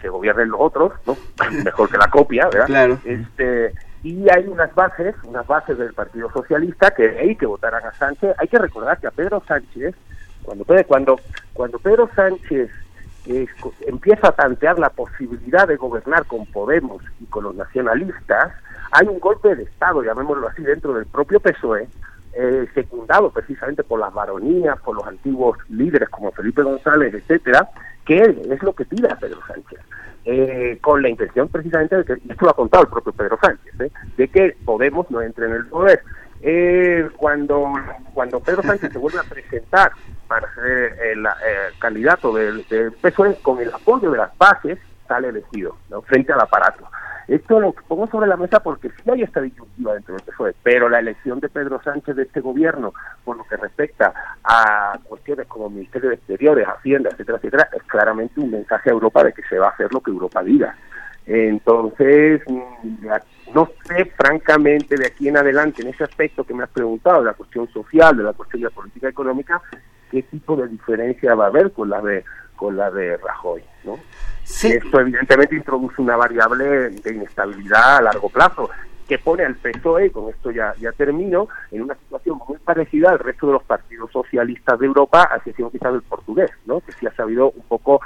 [0.00, 1.18] que gobiernen los otros, ¿no?
[1.64, 2.66] Mejor que la copia, ¿verdad?
[2.66, 2.98] Claro.
[3.04, 7.92] Este, y hay unas bases, unas bases del Partido Socialista que hay que votaran a
[7.92, 8.34] Sánchez.
[8.38, 9.94] Hay que recordar que a Pedro Sánchez,
[10.42, 11.20] cuando cuando
[11.52, 12.70] cuando Pedro Sánchez
[13.86, 18.52] empieza a tantear la posibilidad de gobernar con Podemos y con los nacionalistas,
[18.90, 21.88] hay un golpe de Estado, llamémoslo así, dentro del propio PSOE,
[22.32, 27.68] eh, secundado precisamente por las varonías, por los antiguos líderes como Felipe González, etcétera,
[28.06, 29.80] que es lo que tira Pedro Sánchez.
[30.24, 33.67] Eh, con la intención precisamente de que, esto lo ha contado el propio Pedro Sánchez,
[33.80, 33.90] ¿eh?
[34.16, 36.02] de que Podemos no entre en el poder.
[36.40, 37.72] Eh, cuando,
[38.14, 39.92] cuando Pedro Sánchez se vuelve a presentar
[40.28, 41.26] para ser el,
[41.78, 42.64] candidato del,
[43.00, 46.88] PSOE, con el apoyo de las bases, sale elegido frente al aparato.
[47.26, 50.88] Esto lo pongo sobre la mesa porque sí hay esta disyuntiva dentro del PSOE, pero
[50.88, 54.14] la elección de Pedro Sánchez de este gobierno, por lo que respecta
[54.44, 59.24] a cuestiones como Ministerio de Exteriores, Hacienda, etcétera, etcétera, es claramente un mensaje a Europa
[59.24, 60.74] de que se va a hacer lo que Europa diga.
[61.26, 63.10] Entonces, mm,
[63.54, 67.26] no sé francamente de aquí en adelante, en ese aspecto que me has preguntado, de
[67.26, 69.60] la cuestión social, de la cuestión de la política económica,
[70.10, 72.24] qué tipo de diferencia va a haber con la de
[72.56, 73.98] con la de Rajoy, ¿no?
[74.42, 78.68] Esto evidentemente introduce una variable de inestabilidad a largo plazo
[79.08, 83.18] que pone al PSOE, con esto ya, ya termino, en una situación muy parecida al
[83.18, 86.80] resto de los partidos socialistas de Europa, a excepción quizás del portugués, ¿no?
[86.80, 88.02] que sí ha sabido un poco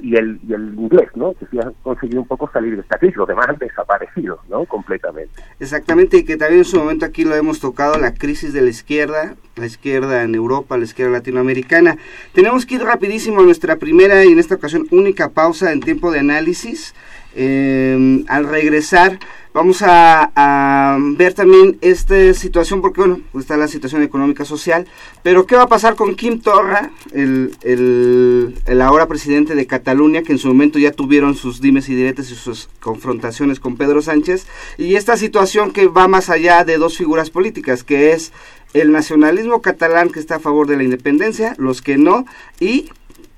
[0.00, 1.34] y el, y el inglés, ¿no?
[1.34, 4.64] Que sí ha conseguido un poco salir de esta crisis, los demás han desaparecido, ¿no?
[4.64, 5.42] Completamente.
[5.60, 8.70] Exactamente, y que también en su momento aquí lo hemos tocado, la crisis de la
[8.70, 11.96] izquierda, la izquierda en Europa, la izquierda latinoamericana.
[12.32, 16.10] Tenemos que ir rapidísimo a nuestra primera y en esta ocasión única pausa en tiempo
[16.10, 16.94] de análisis.
[17.38, 19.18] Eh, al regresar
[19.56, 24.86] vamos a, ver también esta situación, porque bueno, pues está la situación económica social,
[25.22, 30.32] pero ¿qué va a pasar con Kim Torra, el, el, ahora presidente de Cataluña, que
[30.32, 34.46] en su momento ya tuvieron sus dimes y diretes y sus confrontaciones con Pedro Sánchez,
[34.76, 38.32] y esta situación que va más allá de dos figuras políticas, que es
[38.74, 42.26] el nacionalismo catalán que está a favor de la independencia, los que no,
[42.60, 42.90] y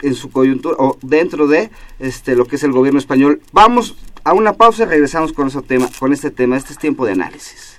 [0.03, 3.41] en su coyuntura o dentro de este lo que es el gobierno español.
[3.53, 6.57] Vamos a una pausa y regresamos con, ese tema, con este tema.
[6.57, 7.79] Este es tiempo de análisis.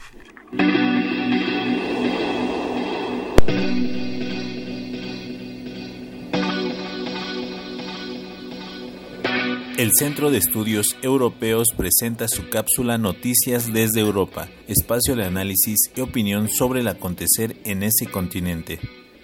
[9.77, 16.01] El Centro de Estudios Europeos presenta su cápsula Noticias desde Europa, espacio de análisis y
[16.01, 18.79] opinión sobre el acontecer en ese continente.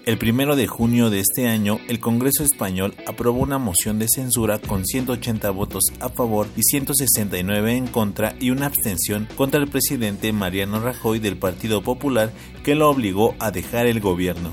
[0.06, 4.60] El primero de junio de este año, el Congreso español aprobó una moción de censura
[4.60, 10.32] con 180 votos a favor y 169 en contra y una abstención contra el presidente
[10.32, 12.32] Mariano Rajoy del Partido Popular
[12.64, 14.52] que lo obligó a dejar el gobierno.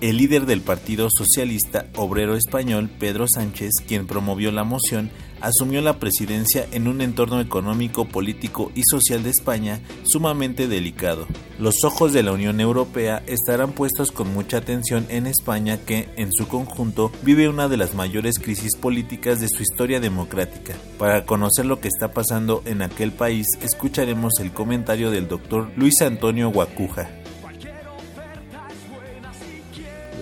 [0.00, 5.08] El líder del Partido Socialista Obrero Español, Pedro Sánchez, quien promovió la moción,
[5.44, 11.26] asumió la presidencia en un entorno económico, político y social de España sumamente delicado.
[11.58, 16.32] Los ojos de la Unión Europea estarán puestos con mucha atención en España que, en
[16.32, 20.74] su conjunto, vive una de las mayores crisis políticas de su historia democrática.
[20.98, 26.00] Para conocer lo que está pasando en aquel país, escucharemos el comentario del doctor Luis
[26.02, 27.23] Antonio Guacuja.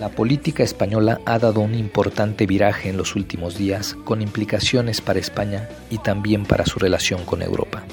[0.03, 5.19] La política española ha dado un importante viraje en los últimos días con implicaciones para
[5.19, 7.85] España y también para su relación con Europa.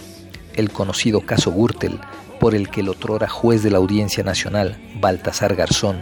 [0.56, 2.00] El conocido caso Gürtel,
[2.40, 5.98] por el que el otrora juez de la Audiencia Nacional, Baltasar Garzón,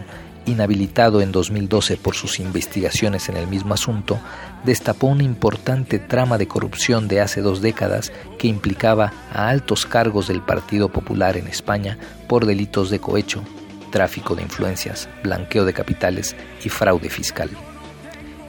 [0.47, 4.19] inhabilitado en 2012 por sus investigaciones en el mismo asunto,
[4.63, 10.27] destapó una importante trama de corrupción de hace dos décadas que implicaba a altos cargos
[10.27, 13.43] del Partido Popular en España por delitos de cohecho,
[13.89, 17.49] tráfico de influencias, blanqueo de capitales y fraude fiscal.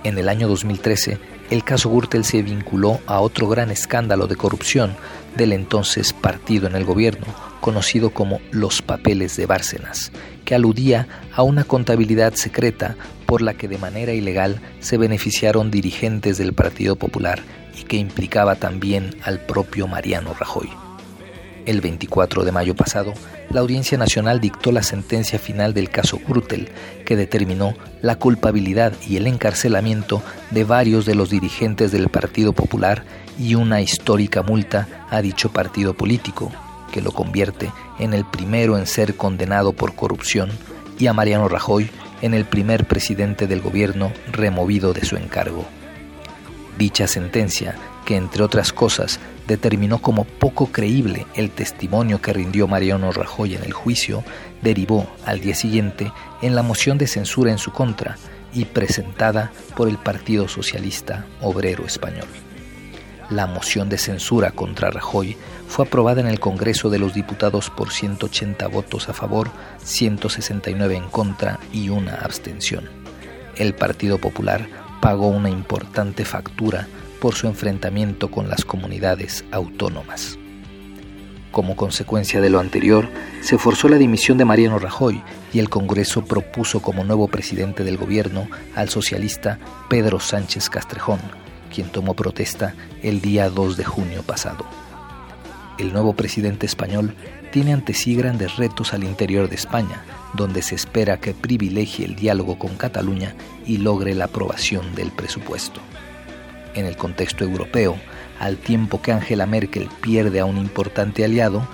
[0.04, 1.18] En el año 2013,
[1.50, 4.96] el caso Gürtel se vinculó a otro gran escándalo de corrupción
[5.36, 7.26] del entonces partido en el gobierno,
[7.60, 10.12] conocido como los papeles de Bárcenas,
[10.44, 12.96] que aludía a una contabilidad secreta
[13.26, 17.42] por la que de manera ilegal se beneficiaron dirigentes del Partido Popular
[17.78, 20.68] y que implicaba también al propio Mariano Rajoy.
[21.66, 23.12] El 24 de mayo pasado,
[23.50, 26.70] la Audiencia Nacional dictó la sentencia final del caso Gürtel,
[27.04, 33.04] que determinó la culpabilidad y el encarcelamiento de varios de los dirigentes del Partido Popular
[33.38, 36.50] y una histórica multa a dicho partido político,
[36.92, 40.50] que lo convierte en el primero en ser condenado por corrupción
[40.98, 41.90] y a Mariano Rajoy
[42.22, 45.64] en el primer presidente del gobierno removido de su encargo.
[46.78, 53.12] Dicha sentencia, que entre otras cosas determinó como poco creíble el testimonio que rindió Mariano
[53.12, 54.24] Rajoy en el juicio,
[54.62, 58.16] derivó al día siguiente en la moción de censura en su contra
[58.52, 62.28] y presentada por el Partido Socialista Obrero Español.
[63.30, 65.36] La moción de censura contra Rajoy
[65.68, 69.50] fue aprobada en el Congreso de los Diputados por 180 votos a favor,
[69.84, 72.88] 169 en contra y una abstención.
[73.56, 74.68] El Partido Popular
[75.00, 76.88] pagó una importante factura
[77.20, 80.38] por su enfrentamiento con las comunidades autónomas.
[81.52, 83.08] Como consecuencia de lo anterior,
[83.40, 87.96] se forzó la dimisión de Mariano Rajoy y el Congreso propuso como nuevo presidente del
[87.96, 89.58] gobierno al socialista
[89.88, 91.18] Pedro Sánchez Castrejón,
[91.74, 94.64] quien tomó protesta el día 2 de junio pasado.
[95.78, 97.14] El nuevo presidente español
[97.50, 100.04] tiene ante sí grandes retos al interior de España,
[100.34, 103.34] donde se espera que privilegie el diálogo con Cataluña
[103.66, 105.80] y logre la aprobación del presupuesto.
[106.74, 107.96] En el contexto europeo,
[108.38, 111.66] al tiempo que Angela Merkel pierde a un importante aliado,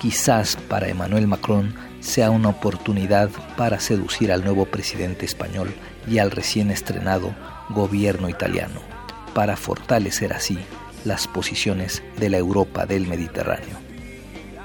[0.00, 5.72] quizás para Emmanuel Macron sea una oportunidad para seducir al nuevo presidente español
[6.08, 7.34] y al recién estrenado
[7.68, 8.80] gobierno italiano
[9.34, 10.58] para fortalecer así
[11.04, 13.78] las posiciones de la Europa del Mediterráneo.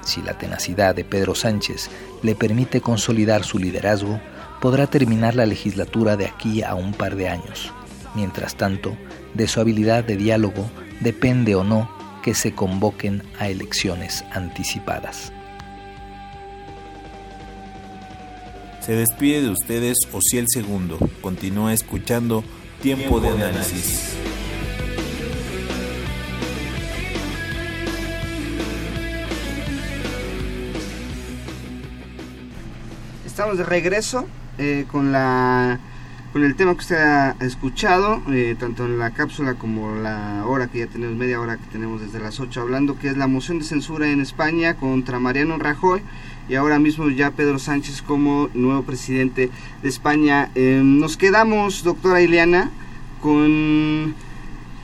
[0.02, 1.90] Si la tenacidad de Pedro Sánchez
[2.22, 4.20] le permite consolidar su liderazgo,
[4.60, 7.72] podrá terminar la legislatura de aquí a un par de años.
[8.14, 8.96] Mientras tanto,
[9.36, 10.70] de su habilidad de diálogo
[11.00, 11.90] depende o no
[12.22, 15.32] que se convoquen a elecciones anticipadas.
[18.80, 20.98] Se despide de ustedes Ociel Segundo.
[21.20, 22.44] Continúa escuchando
[22.80, 24.14] Tiempo de Análisis.
[33.26, 34.26] Estamos de regreso
[34.56, 35.80] eh, con la
[36.36, 40.66] con el tema que usted ha escuchado, eh, tanto en la cápsula como la hora
[40.66, 43.58] que ya tenemos, media hora que tenemos desde las 8 hablando, que es la moción
[43.58, 46.02] de censura en España contra Mariano Rajoy
[46.46, 49.48] y ahora mismo ya Pedro Sánchez como nuevo presidente
[49.82, 50.50] de España.
[50.54, 52.70] Eh, nos quedamos, doctora Ileana,
[53.22, 54.14] con,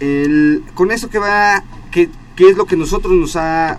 [0.00, 3.78] el, con eso que va, que que es lo que nosotros nos ha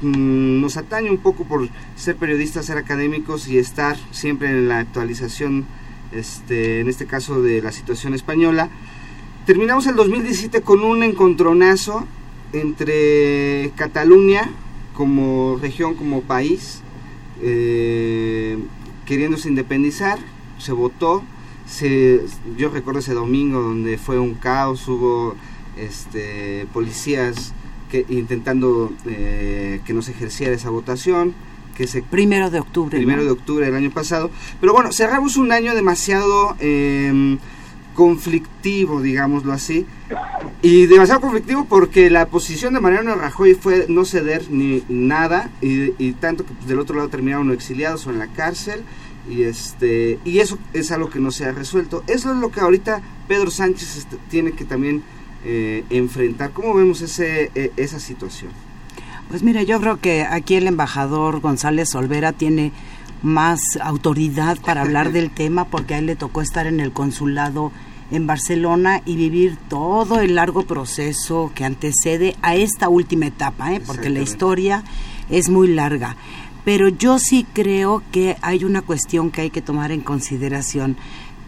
[0.00, 4.78] mm, nos atañe un poco por ser periodistas, ser académicos y estar siempre en la
[4.78, 5.66] actualización,
[6.12, 8.70] este, en este caso de la situación española.
[9.46, 12.06] Terminamos el 2017 con un encontronazo
[12.52, 14.50] entre Cataluña
[14.94, 16.82] como región, como país,
[17.42, 18.58] eh,
[19.06, 20.18] queriéndose independizar,
[20.58, 21.22] se votó,
[22.56, 25.36] yo recuerdo ese domingo donde fue un caos, hubo
[25.76, 27.54] este, policías
[27.90, 31.34] que, intentando eh, que no se ejerciera esa votación.
[31.74, 32.96] Que se, primero de octubre.
[32.96, 34.30] Primero de octubre del año pasado.
[34.60, 37.38] Pero bueno, cerramos un año demasiado em,
[37.94, 39.86] conflictivo, digámoslo así.
[40.62, 45.50] Y demasiado conflictivo porque la posición de Mariano Rajoy fue no ceder ni nada.
[45.60, 48.82] Y, tanto que pues, del otro lado terminaron exiliados o en la cárcel.
[49.28, 52.02] Y, este, y eso es algo que no se ha resuelto.
[52.06, 55.02] Eso es lo que ahorita Pedro Sánchez este, tiene que también
[55.44, 56.50] eh, enfrentar.
[56.52, 58.50] ¿Cómo vemos ese, e, esa situación?
[59.30, 62.72] Pues mira, yo creo que aquí el embajador González Olvera tiene
[63.22, 67.70] más autoridad para hablar del tema porque a él le tocó estar en el consulado
[68.10, 73.80] en Barcelona y vivir todo el largo proceso que antecede a esta última etapa, ¿eh?
[73.86, 74.82] porque la historia
[75.28, 76.16] es muy larga.
[76.64, 80.96] Pero yo sí creo que hay una cuestión que hay que tomar en consideración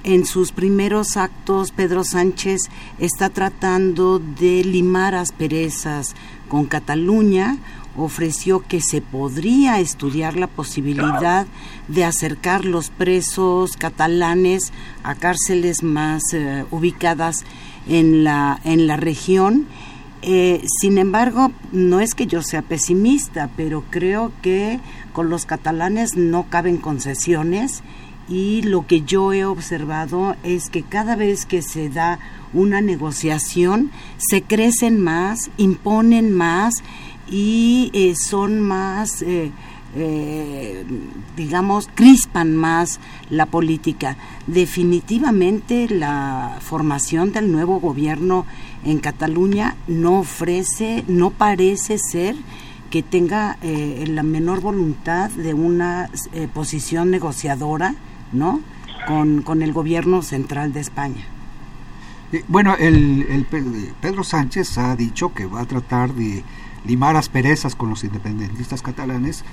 [0.05, 2.63] en sus primeros actos, Pedro Sánchez
[2.99, 6.15] está tratando de limar asperezas
[6.53, 7.57] con Cataluña,
[7.97, 11.47] ofreció que se podría estudiar la posibilidad
[11.89, 14.71] de acercar los presos catalanes
[15.03, 17.47] a cárceles más eh, ubicadas
[17.89, 19.67] en la, en la región.
[20.21, 24.79] Eh, sin embargo, no es que yo sea pesimista, pero creo que
[25.15, 27.83] con los catalanes no caben concesiones
[28.29, 32.19] y lo que yo he observado es que cada vez que se da
[32.53, 36.75] una negociación se crecen más, imponen más
[37.31, 39.51] y eh, son más, eh,
[39.95, 40.85] eh,
[41.37, 43.01] digamos, crispan más
[43.31, 44.17] la política.
[44.47, 48.47] Definitivamente la formación del nuevo gobierno
[48.85, 52.37] en Cataluña no ofrece, no parece ser
[52.91, 56.11] que tenga la menor voluntad de una
[56.53, 57.95] posición negociadora
[58.33, 58.61] ¿no?
[59.07, 61.25] Con, el gobierno central de España.
[62.33, 63.47] Eh, bueno, el,
[64.01, 66.43] Pedro Sánchez ha dicho que va a tratar de
[66.85, 69.45] limar asperezas con los independentistas catalanes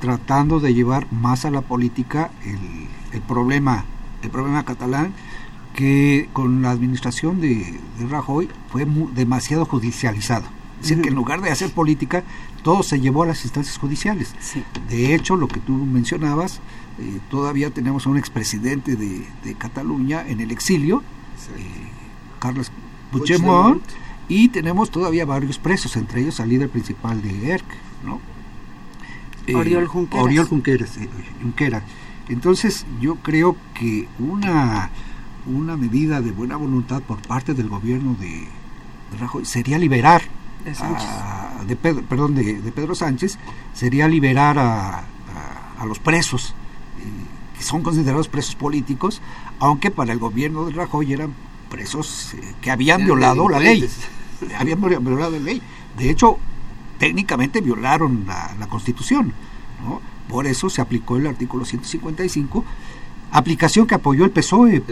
[0.00, 3.84] tratando de llevar más a la política el, problema
[4.22, 5.12] el problema catalán
[5.74, 7.78] que con la administración de,
[8.08, 10.46] Rajoy fue demasiado judicializado.
[10.76, 12.22] Es decir, que en lugar de hacer política,
[12.62, 14.34] todo se llevó a las instancias judiciales.
[14.88, 16.60] De hecho, lo que tú mencionabas,
[16.98, 21.02] eh, todavía tenemos a un expresidente de, de Cataluña en el exilio,
[21.56, 21.97] eh,
[22.38, 22.70] Carlos
[23.10, 23.82] Puigdemont,
[24.28, 27.64] y tenemos todavía varios presos, entre ellos al líder principal de ERC,
[28.04, 28.20] ¿no?
[29.46, 30.24] Eh, Oriol Junqueras.
[30.24, 30.98] Oriol Junqueras,
[31.42, 31.82] Junqueras.
[32.28, 34.90] Entonces, yo creo que una,
[35.46, 38.46] una medida de buena voluntad por parte del gobierno de,
[39.18, 40.22] Rajoy sería liberar
[41.66, 43.38] de, Pedro, perdón, de, Pedro Sánchez,
[43.72, 45.04] sería liberar a,
[45.78, 46.54] a, los presos,
[46.98, 49.22] eh, que son considerados presos políticos,
[49.58, 51.32] aunque para el gobierno de Rajoy eran
[51.70, 53.88] presos eh, que habían violado la ley.
[54.58, 55.62] habían violado la ley.
[55.96, 56.38] De hecho,
[56.98, 59.32] técnicamente violaron la, Constitución.
[59.84, 60.00] ¿no?
[60.28, 62.64] Por eso se aplicó el artículo 155,
[63.30, 64.82] aplicación que apoyó el PSOE,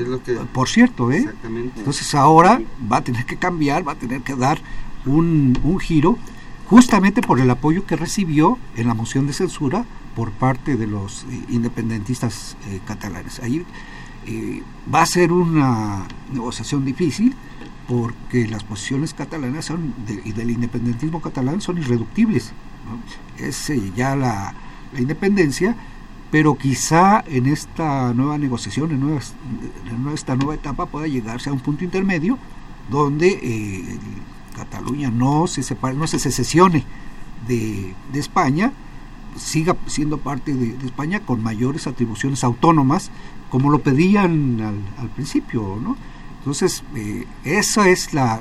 [0.52, 1.12] por cierto.
[1.12, 1.28] ¿eh?
[1.76, 2.60] Entonces ahora
[2.90, 4.58] va a tener que cambiar, va a tener que dar
[5.04, 6.18] un, un giro
[6.68, 11.24] justamente por el apoyo que recibió en la moción de censura por parte de los
[11.24, 13.40] eh, independentistas eh, catalanes.
[13.40, 13.64] Ahí
[14.26, 14.62] eh,
[14.92, 17.34] va a ser una negociación difícil
[17.88, 22.52] porque las posiciones catalanas son y del independentismo catalán son irreductibles.
[23.38, 24.54] Es ya la,
[24.96, 25.76] independencia,
[26.30, 31.84] pero quizá en esta nueva negociación, en, esta nueva etapa pueda llegarse a un punto
[31.84, 32.38] intermedio
[32.90, 33.98] donde
[34.56, 36.84] Cataluña no se separe, no se secesione
[37.46, 38.72] de, España,
[39.36, 43.10] siga siendo parte de, España con mayores atribuciones autónomas,
[43.50, 44.60] como lo pedían
[44.98, 45.96] al, principio, ¿no?
[46.38, 48.40] Entonces, eh, esa es la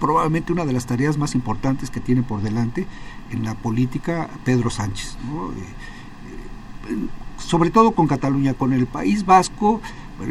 [0.00, 2.86] probablemente una de las tareas más importantes que tiene por delante
[3.30, 7.06] en la política Pedro Sánchez, eh, eh,
[7.38, 9.80] sobre todo con Cataluña, con el País Vasco,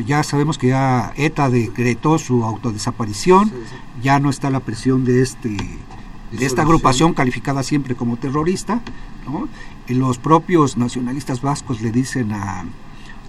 [0.05, 3.51] ya sabemos que ya ETA decretó su autodesaparición,
[4.01, 5.57] ya no está la presión de este
[6.31, 8.81] de esta agrupación calificada siempre como terrorista,
[9.25, 9.47] ¿no?
[9.87, 12.65] Y los propios nacionalistas vascos le dicen a,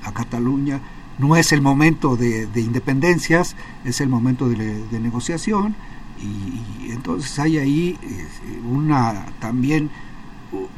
[0.04, 0.80] a Cataluña
[1.18, 5.74] no es el momento de, independencias, es el momento de, negociación
[6.20, 8.26] y, y, entonces hay ahí eh,
[8.64, 9.90] una también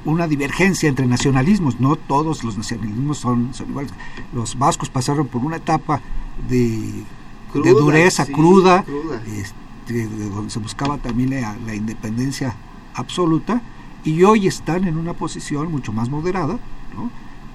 [0.04, 3.92] una divergencia entre nacionalismos, no todos los nacionalismos son, son iguales.
[4.32, 6.00] Los vascos pasaron por una etapa
[6.48, 7.04] de,
[7.52, 8.84] dureza cruda,
[9.26, 12.54] este, de donde se buscaba también la, independencia
[12.94, 13.62] absoluta,
[14.04, 16.58] y hoy están en una posición mucho más moderada,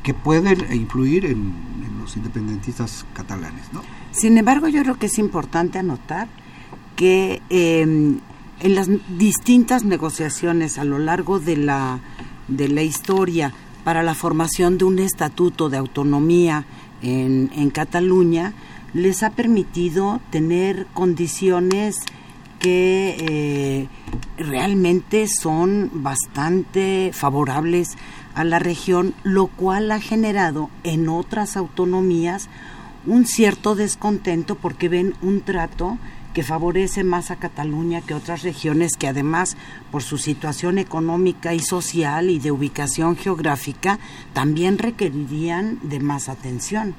[0.03, 1.69] que pueden influir en,
[1.99, 3.73] los independentistas catalanes.
[3.73, 3.81] ¿no?
[4.11, 6.29] Sin embargo, yo creo que es importante anotar
[6.95, 8.19] que em,
[8.61, 11.99] en las distintas negociaciones a lo largo de la,
[12.47, 13.53] de la historia
[13.83, 16.65] para la formación de un estatuto de autonomía
[17.01, 18.53] en, en Cataluña,
[18.93, 21.99] les ha permitido tener condiciones
[22.59, 23.87] que eh,
[24.37, 27.97] realmente son bastante favorables
[28.35, 32.49] a la región, lo cual ha generado en otras autonomías
[33.05, 35.97] un cierto descontento porque ven un trato
[36.33, 39.57] que favorece más a Cataluña que otras regiones que además
[39.91, 43.99] por su situación económica y social y de ubicación geográfica
[44.33, 46.93] también requerirían de más atención.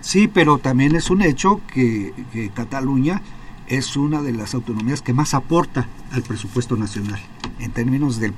[0.00, 2.12] Sí, pero también es un hecho que,
[2.54, 3.22] Cataluña
[3.68, 7.20] es una de las autonomías que más aporta al presupuesto nacional
[7.60, 8.32] en términos de,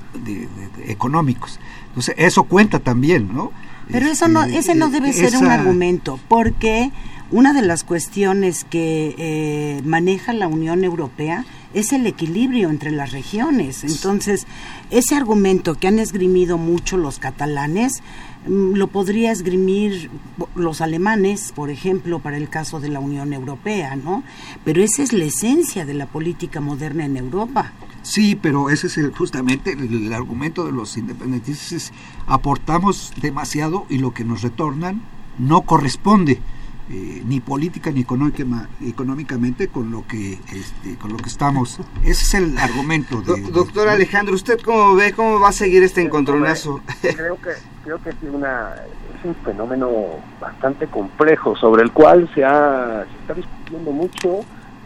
[0.85, 1.59] económicos.
[1.87, 3.51] Entonces, eso cuenta también, ¿no?
[3.89, 6.91] Pero eso no, este, ese no debe ser un argumento, porque
[7.31, 13.11] una de las cuestiones que eh, maneja la Unión Europea es el equilibrio entre las
[13.11, 13.83] regiones.
[13.83, 14.45] Entonces,
[14.89, 18.01] ese argumento que han esgrimido mucho los catalanes,
[18.47, 20.09] lo podría esgrimir
[20.55, 24.23] los alemanes, por ejemplo, para el caso de la Unión Europea, ¿no?
[24.65, 27.71] Pero esa es la esencia de la política moderna en Europa.
[28.01, 31.91] Sí, pero ese es justamente el, argumento de los independentistas.
[32.25, 35.03] aportamos demasiado y lo que nos retornan
[35.37, 36.41] no corresponde
[36.89, 42.33] eh, ni política ni económicamente con lo que este, con lo que estamos ese es
[42.33, 47.51] el argumento doctor Alejandro usted cómo ve cómo va a seguir este encontronazo creo que
[47.83, 48.75] creo que es una
[49.17, 49.91] es un fenómeno
[50.39, 54.39] bastante complejo sobre el cual se ha está discutiendo mucho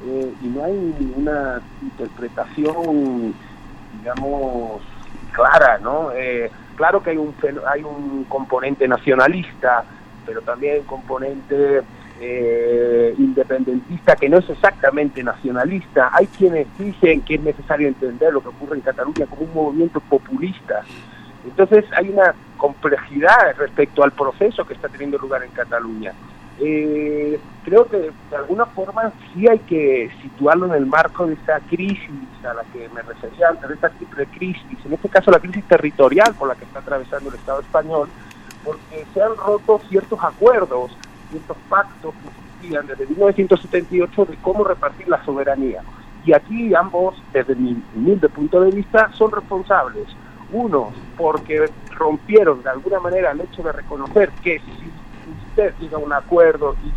[0.05, 3.33] eh, y no hay una interpretación
[3.99, 4.81] digamos
[5.31, 7.33] clara no eh, claro que hay un
[7.71, 9.83] hay un componente nacionalista
[10.25, 11.81] pero también componente
[12.19, 16.09] eh, independentista que no es exactamente nacionalista.
[16.13, 19.99] Hay quienes dicen que es necesario entender lo que ocurre en Cataluña como un movimiento
[19.99, 20.81] populista
[21.45, 26.13] Entonces hay una complejidad respecto al proceso que está teniendo lugar en Cataluña.
[26.59, 31.59] Eh, creo que de alguna forma sí hay que situarlo en el marco de esa
[31.69, 32.09] crisis
[32.49, 33.91] a la que me refería antes, de esta
[34.31, 38.07] crisis, en este caso la crisis territorial por la que está atravesando el Estado español,
[38.63, 40.91] porque se han roto ciertos acuerdos,
[41.29, 45.81] ciertos pactos que existían desde 1978 de cómo repartir la soberanía.
[46.25, 50.07] Y aquí ambos, desde mi humilde punto de vista, son responsables.
[50.51, 54.91] Unos porque rompieron de alguna manera el hecho de reconocer que si
[55.49, 56.91] usted llega a un acuerdo y,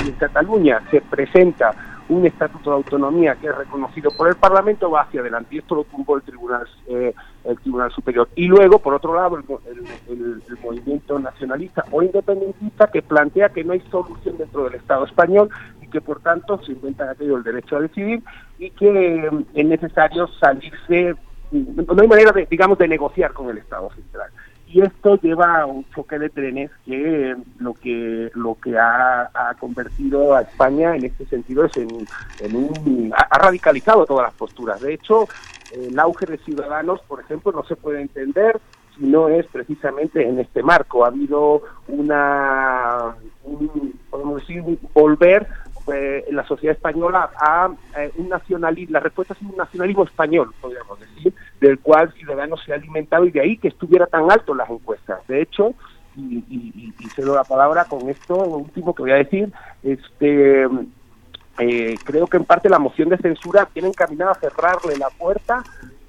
[0.00, 1.74] en Cataluña se presenta
[2.10, 5.54] un estatuto de autonomía que es reconocido por el Parlamento va hacia adelante.
[5.54, 8.28] Y esto lo tumbó el Tribunal eh, el Tribunal Superior.
[8.34, 13.80] Y luego por otro lado el, movimiento nacionalista o independentista que plantea que no hay
[13.90, 15.48] solución dentro del Estado español
[15.80, 18.22] y que por tanto se inventa aquello el derecho a decidir
[18.58, 21.14] y que eh, es necesario salirse
[21.52, 24.30] no hay manera de digamos de negociar con el Estado central.
[24.72, 29.28] Y esto lleva a un choque de trenes que lo que lo que ha,
[29.58, 31.90] convertido a España en este sentido es en,
[32.54, 34.80] un ha, radicalizado todas las posturas.
[34.80, 35.26] De hecho
[35.72, 38.60] el auge de ciudadanos por ejemplo no se puede entender
[38.96, 41.04] si no es precisamente en este marco.
[41.04, 43.16] Ha habido una
[44.10, 44.62] podemos decir
[44.94, 45.48] volver
[45.92, 50.98] en la sociedad española a eh, un nacionalismo, la respuesta es un nacionalismo español, podríamos
[51.00, 54.58] decir, del cual Ciudadanos se ha alimentado y de ahí que estuviera tan alto en
[54.58, 55.26] las encuestas.
[55.26, 55.74] De hecho,
[56.16, 60.66] y, y, y, cedo la palabra con esto, lo último que voy a decir, este
[61.58, 65.62] eh, creo que en parte la moción de censura tiene encaminada a cerrarle la puerta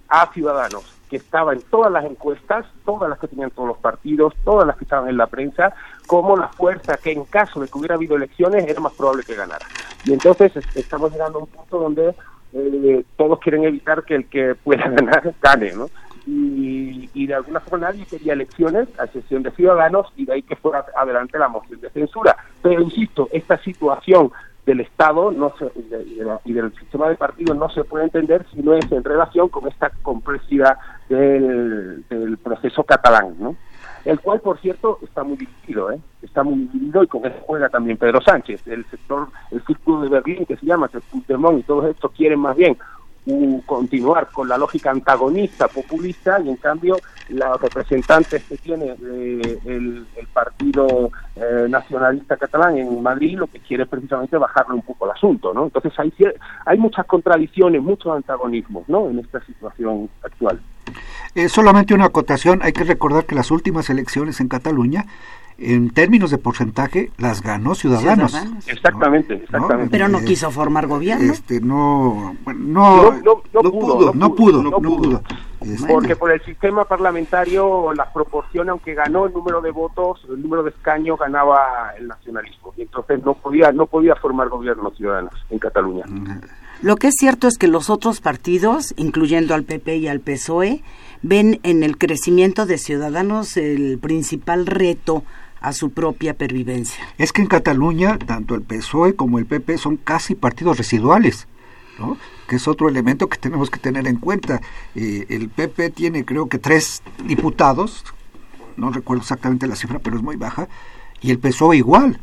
[0.08, 4.34] a Ciudadanos que estaba en todas las encuestas, todas las que tenían todos los partidos,
[4.46, 5.74] todas las que estaban en la prensa,
[6.12, 9.34] como la fuerza que en caso de que hubiera habido elecciones era más probable que
[9.34, 9.66] ganara.
[10.04, 12.14] Y entonces estamos llegando a un punto donde
[12.52, 15.90] eh, todos quieren evitar que el que pueda ganar gane, ¿no?
[16.28, 20.42] Y, y, de alguna forma nadie quería elecciones, a excepción de Ciudadanos, y de ahí
[20.42, 22.36] que fuera adelante la moción de censura.
[22.62, 24.34] Pero insisto, esta situación
[24.66, 25.54] del Estado no
[26.46, 29.68] y, del sistema de partidos no se puede entender si no es en relación con
[29.70, 32.04] esta complejidad del,
[32.44, 33.56] proceso catalán, ¿no?
[34.06, 36.00] El cual, por cierto, está muy dividido, ¿eh?
[36.22, 38.66] está muy dividido y con eso juega también Pedro Sánchez.
[38.68, 42.40] El sector, el círculo de Berlín, que se llama el Puigdemont y todos estos quieren
[42.40, 42.78] más bien
[43.66, 46.98] continuar con la lógica antagonista, populista, y en cambio
[47.30, 53.84] los representantes que tiene eh, el, Partido eh, Nacionalista Catalán en Madrid lo que quiere
[53.84, 55.66] es precisamente bajarle un poco el asunto, ¿no?
[55.66, 56.14] Entonces hay,
[56.66, 59.10] hay muchas contradicciones, muchos antagonismos, ¿no?
[59.10, 60.60] En esta situación actual.
[61.36, 65.06] Eh, solamente una acotación, hay que recordar que las últimas elecciones en Cataluña
[65.58, 68.36] en términos de porcentaje las ganó Ciudadanos.
[68.68, 69.92] Exactamente, exactamente.
[69.92, 71.32] Pero no quiso formar gobierno.
[71.32, 75.22] Este, no, no, no, pudo, no pudo, no pudo.
[75.62, 80.42] Este, Porque por el sistema parlamentario, las proporciones, aunque ganó el número de votos, el
[80.42, 82.74] número de escaños ganaba el nacionalismo.
[82.76, 86.06] Y entonces no podía, no podía formar gobierno Ciudadanos en Cataluña.
[86.82, 90.82] Lo que es cierto es que los otros partidos, incluyendo al PP y al PSOE,
[91.22, 95.24] ven en el crecimiento de Ciudadanos el principal reto
[95.62, 97.08] a su propia pervivencia.
[97.18, 101.48] Es que en Cataluña tanto el PSOE como el PP son casi partidos residuales,
[102.00, 102.18] ¿no?
[102.48, 104.60] que es otro elemento que tenemos que tener en cuenta.
[104.96, 108.04] Eh, el PP tiene creo que tres diputados,
[108.76, 110.68] no recuerdo exactamente la cifra, pero es muy baja,
[111.22, 112.20] y el PSOE igual.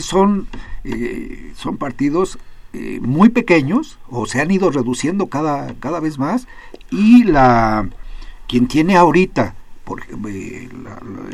[0.00, 0.48] Son,
[0.84, 2.38] eh, son partidos
[2.72, 6.48] eh, muy pequeños o se han ido reduciendo cada, cada vez más
[6.90, 7.88] y la
[8.48, 9.54] quien tiene ahorita
[9.84, 11.30] por, la, la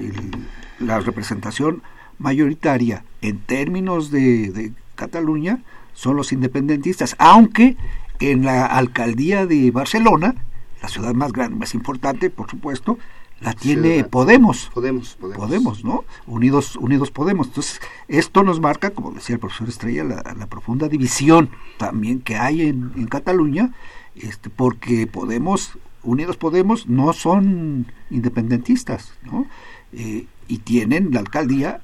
[0.80, 1.82] representación
[2.18, 5.62] mayoritaria en términos de, Cataluña
[5.94, 7.76] son los independentistas, aunque
[8.20, 10.34] en la alcaldía de Barcelona,
[10.82, 12.98] la ciudad más grande, más importante, por supuesto,
[13.40, 14.70] la tiene Podemos.
[14.74, 15.84] Podemos, Podemos.
[15.84, 16.04] ¿no?
[16.26, 17.46] Unidos, Unidos Podemos.
[17.48, 22.62] Entonces, esto nos marca, como decía el profesor Estrella, la, profunda división también que hay
[22.62, 23.72] en, en, Cataluña,
[24.14, 29.46] este, porque Podemos, Unidos Podemos, no son independentistas, ¿no?
[29.94, 31.80] Eh, y tienen la alcaldía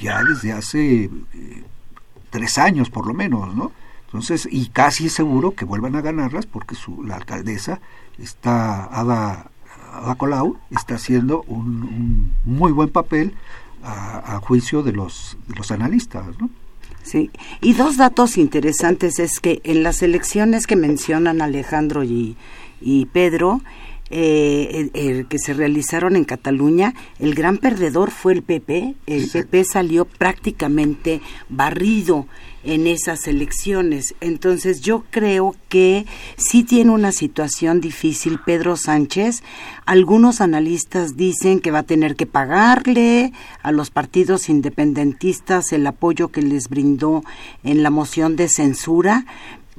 [0.00, 1.10] ya desde hace eh,
[2.30, 3.72] tres años por lo menos, ¿no?
[4.06, 7.80] Entonces, y casi seguro que vuelvan a ganarlas porque su, la alcaldesa
[8.16, 9.50] está, Ada,
[9.92, 13.34] Ada Colau, está haciendo un, muy buen papel
[13.82, 16.48] a, juicio de los, de los analistas, ¿no?
[17.02, 22.36] Sí, y dos datos interesantes es que en las elecciones que mencionan Alejandro y,
[22.80, 23.60] y Pedro,
[24.10, 28.94] eh, que se realizaron en Cataluña, el gran perdedor fue el PP.
[29.06, 32.26] El PP salió prácticamente barrido
[32.64, 34.14] en esas elecciones.
[34.20, 39.42] Entonces yo creo que sí tiene una situación difícil Pedro Sánchez.
[39.86, 43.32] Algunos analistas dicen que va a tener que pagarle
[43.62, 47.22] a los partidos independentistas el apoyo que les brindó
[47.62, 49.26] en la moción de censura,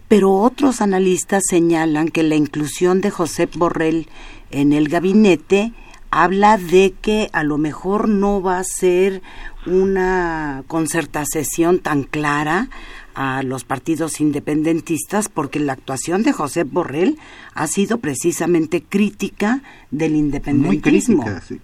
[0.08, 4.08] pero otros analistas señalan que la inclusión de José Borrell
[4.52, 5.74] en el gabinete
[6.12, 9.22] habla de que a lo mejor no va a ser
[9.66, 12.70] una concertación tan clara
[13.16, 17.18] a los partidos independentistas porque la actuación de José Borrell
[17.54, 21.24] ha sido precisamente crítica del independentismo.
[21.24, 21.60] Muy crítica, Sí,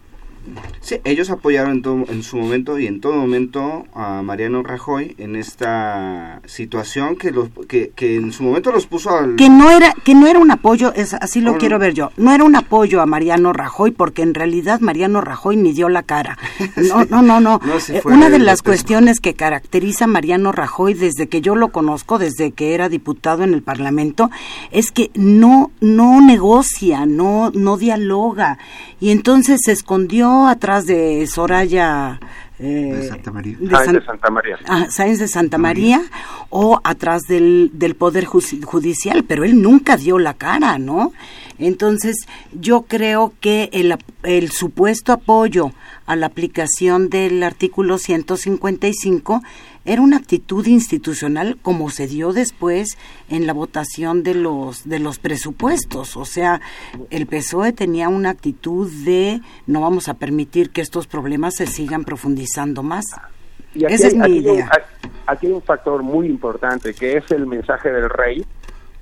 [1.03, 7.15] ellos apoyaron en, su momento y en todo momento a Mariano Rajoy en esta situación
[7.15, 9.35] que, los, que, en su momento los puso al...
[9.35, 12.33] Que no era, que no era un apoyo, es, así lo quiero ver yo, no
[12.33, 16.37] era un apoyo a Mariano Rajoy porque en realidad Mariano Rajoy ni dio la cara.
[16.91, 17.59] No, no, no, no.
[17.89, 22.17] Eh, una de las cuestiones que caracteriza a Mariano Rajoy desde que yo lo conozco,
[22.17, 24.31] desde que era diputado en el Parlamento,
[24.71, 28.57] es que no, no negocia, no, no dialoga
[28.99, 32.19] y entonces se escondió atrás de Soraya
[32.61, 33.57] eh, de Santa María.
[33.59, 34.59] De, de Santa María.
[34.67, 36.01] Ah, de Santa María
[36.49, 41.11] o atrás del, del Poder Judicial, pero él nunca dio la cara, ¿no?
[41.57, 45.71] Entonces, yo creo que el, el supuesto apoyo
[46.05, 49.41] a la aplicación del artículo 155
[49.85, 52.97] era una actitud institucional como se dio después
[53.29, 56.61] en la votación de los de los presupuestos, o sea,
[57.09, 62.03] el PSOE tenía una actitud de no vamos a permitir que estos problemas se sigan
[62.03, 63.05] profundizando más.
[63.73, 64.69] Esa es mi idea.
[65.25, 68.45] aquí hay un factor muy importante que es el mensaje del rey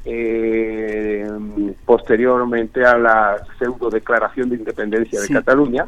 [0.06, 1.28] eh,
[1.86, 5.88] posteriormente a la pseudo declaración de independencia de Cataluña,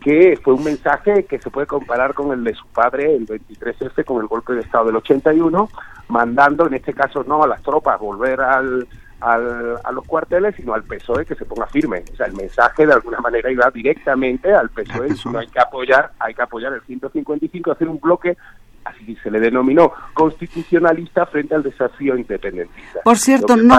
[0.00, 4.04] que fue un mensaje que se puede comparar con el de su padre, el 23F,
[4.04, 5.68] con el golpe de Estado del 81,
[6.08, 8.86] mandando en este caso no a las tropas volver al,
[9.20, 12.04] a los cuarteles, sino al PSOE que se ponga firme.
[12.12, 16.12] O sea, el mensaje de alguna manera iba directamente al PSOE, no hay que apoyar,
[16.18, 18.36] hay que apoyar el 155, hacer un bloque
[18.84, 23.00] así se le denominó, constitucionalista frente al desafío independentista.
[23.04, 23.78] Por cierto, no,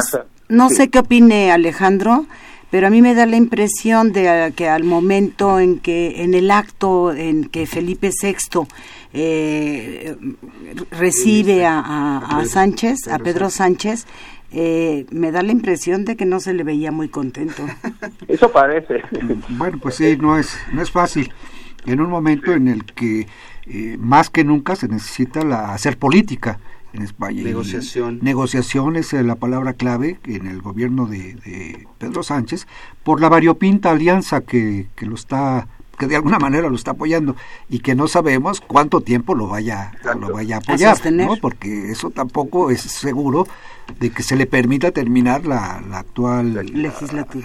[0.50, 2.26] no sé qué opine Alejandro,
[2.72, 6.50] pero a mí me da la impresión de que al momento en que, en el
[6.50, 8.66] acto en que Felipe VI
[9.14, 10.16] eh,
[10.90, 14.08] recibe a, Sánchez, a Pedro Sánchez,
[14.54, 17.64] eh, me da la impresión de que no se le veía muy contento.
[18.30, 19.02] Eso parece.
[19.50, 21.32] Bueno, pues sí, no es, no es fácil.
[21.86, 23.28] En un momento en el que
[23.66, 26.60] eh, más que nunca se necesita la, hacer política
[26.94, 27.44] en España.
[27.44, 28.20] Negociación.
[28.22, 32.68] negociación es eh, la palabra clave en el gobierno de, Pedro Sánchez
[33.04, 35.68] por la variopinta alianza que, que lo está
[36.02, 37.36] que de alguna manera lo está apoyando
[37.70, 41.36] y que no sabemos cuánto tiempo lo vaya lo vaya a apoyar, ¿no?
[41.40, 43.48] porque eso tampoco es seguro
[44.00, 46.54] de que se le permita terminar la, actual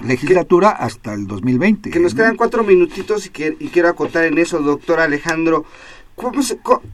[0.04, 0.70] legislatura.
[0.70, 1.90] hasta el 2020.
[1.90, 5.66] Que nos quedan cuatro minutitos y, y quiero acotar en eso, doctor Alejandro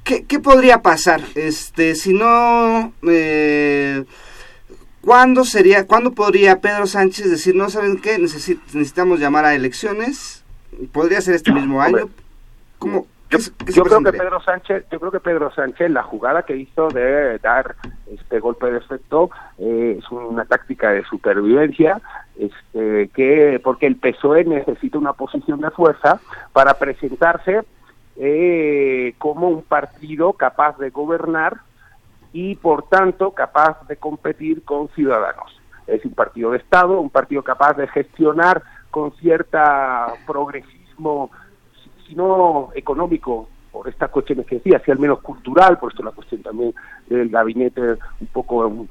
[0.04, 1.20] qué, podría pasar?
[1.34, 4.04] Este, si no, eh,
[5.00, 10.44] ¿cuándo sería, cuándo podría Pedro Sánchez decir, no saben qué, necesitamos llamar a elecciones?
[10.92, 12.08] ¿Podría ser este mismo año?
[12.78, 16.88] ¿Cómo, yo, creo que Pedro Sánchez, yo creo que Pedro Sánchez, la jugada que hizo
[16.88, 17.76] de dar
[18.12, 22.00] este golpe de efecto eh, es una táctica de supervivencia,
[22.36, 26.20] este, que porque el PSOE necesita una posición de fuerza
[26.52, 27.62] para presentarse
[28.24, 31.56] eh, como un partido capaz de gobernar
[32.32, 35.60] y por tanto capaz de competir con ciudadanos.
[35.88, 38.62] Es un partido de Estado, un partido capaz de gestionar
[38.92, 41.32] con cierta progresismo,
[42.06, 46.12] si no económico, por estas cuestiones que decía, si al menos cultural, por esto la
[46.12, 46.72] cuestión también
[47.08, 48.86] del gabinete un poco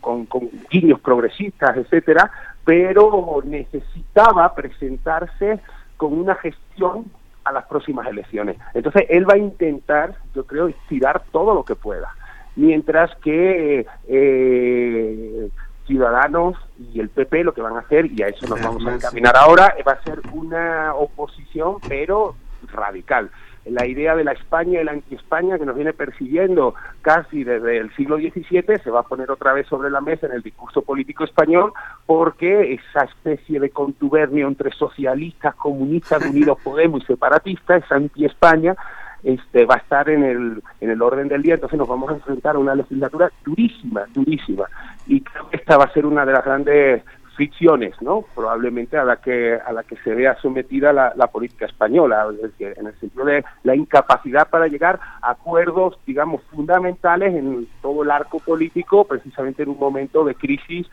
[0.00, 2.30] con, con guiños progresistas, etcétera,
[2.64, 5.58] pero necesitaba presentarse
[5.96, 7.06] con una gestión
[7.44, 8.56] a las próximas elecciones.
[8.74, 12.08] Entonces, él va a intentar, yo creo, estirar todo lo que pueda.
[12.56, 15.50] Mientras que eh,
[15.86, 16.56] Ciudadanos
[16.92, 19.36] y el PP lo que van a hacer, y a eso nos vamos a encaminar
[19.36, 22.34] ahora, va a ser una oposición, pero
[22.72, 23.30] radical
[23.66, 27.94] la idea de la España y la anti-España que nos viene persiguiendo casi desde el
[27.94, 31.24] siglo XVII se va a poner otra vez sobre la mesa en el discurso político
[31.24, 31.72] español
[32.06, 38.74] porque esa especie de contubernio entre socialistas, comunistas, unidos Podemos y separatistas, esa anti-España,
[39.22, 42.14] este, va a estar en el, en el orden del día, entonces nos vamos a
[42.14, 44.64] enfrentar a una legislatura durísima, durísima.
[45.06, 47.02] Y creo que esta va a ser una de las grandes
[47.40, 48.26] fricciones, ¿no?
[48.34, 52.28] Probablemente a la que a la que se vea sometida la, política española,
[52.58, 58.10] en el sentido de la incapacidad para llegar a acuerdos, digamos, fundamentales en todo el
[58.10, 60.86] arco político, precisamente en un momento de crisis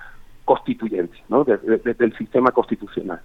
[0.46, 1.44] constituyente, ¿no?
[1.44, 3.20] Desde el sistema constitucional.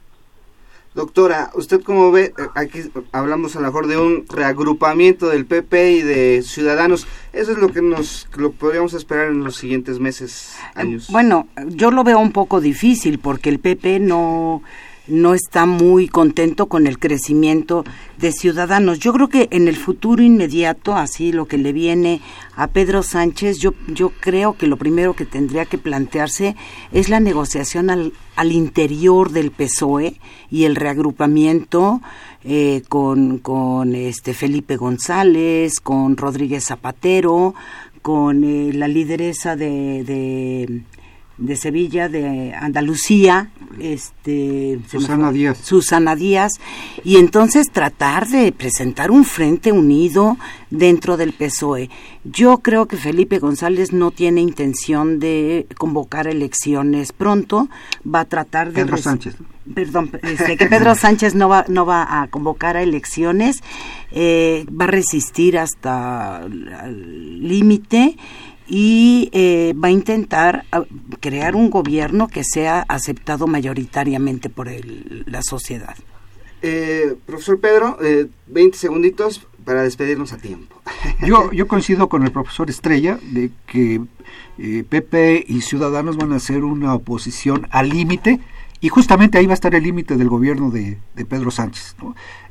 [0.95, 2.35] Doctora, ¿usted cómo ve?
[2.37, 2.81] Eh, aquí
[3.13, 7.07] hablamos a lo mejor de un reagrupamiento del PP y de Ciudadanos.
[7.33, 11.09] Eso es lo que nos lo podríamos esperar en los siguientes meses, años.
[11.11, 14.63] Bueno, yo lo veo un poco difícil porque el PP no
[15.09, 17.85] no está muy contento con el crecimiento
[18.19, 18.99] de ciudadanos.
[18.99, 22.21] Yo creo que en el futuro inmediato, así lo que le viene
[22.55, 26.57] a Pedro Sánchez, yo, yo creo que lo primero que tendría que plantearse
[26.93, 32.01] es la negociación al, al interior del PSOE y el reagrupamiento
[32.45, 37.55] eh, con, con este Felipe González, con Rodríguez Zapatero,
[38.03, 40.83] con eh, la lideresa de de
[41.57, 45.59] Sevilla, de Andalucía, este Susana Díaz.
[45.59, 46.53] Susana Díaz,
[47.05, 50.37] y entonces tratar de presentar un frente unido
[50.71, 51.91] dentro del PSOE.
[52.25, 57.69] Yo creo que Felipe González no tiene intención de convocar elecciones pronto,
[58.07, 59.37] va a tratar de Pedro Sánchez.
[59.75, 63.63] Perdón, este, que Pedro Sánchez no va no va a convocar a elecciones,
[64.11, 68.17] eh, va a resistir hasta el límite
[68.75, 70.85] y eh, va a intentar ah,
[71.21, 74.71] crear un gobierno que sea aceptado mayoritariamente por
[75.27, 75.95] la sociedad.
[76.63, 80.81] Eh, profesor Pedro, eh, 20 segunditos para despedirnos a tiempo.
[81.27, 84.01] Yo, yo coincido con el profesor Estrella de que
[84.57, 88.41] PP eh, y Ciudadanos van a hacer una oposición al límite
[88.83, 91.95] y justamente ahí va a estar el límite del gobierno de, Pedro Sánchez.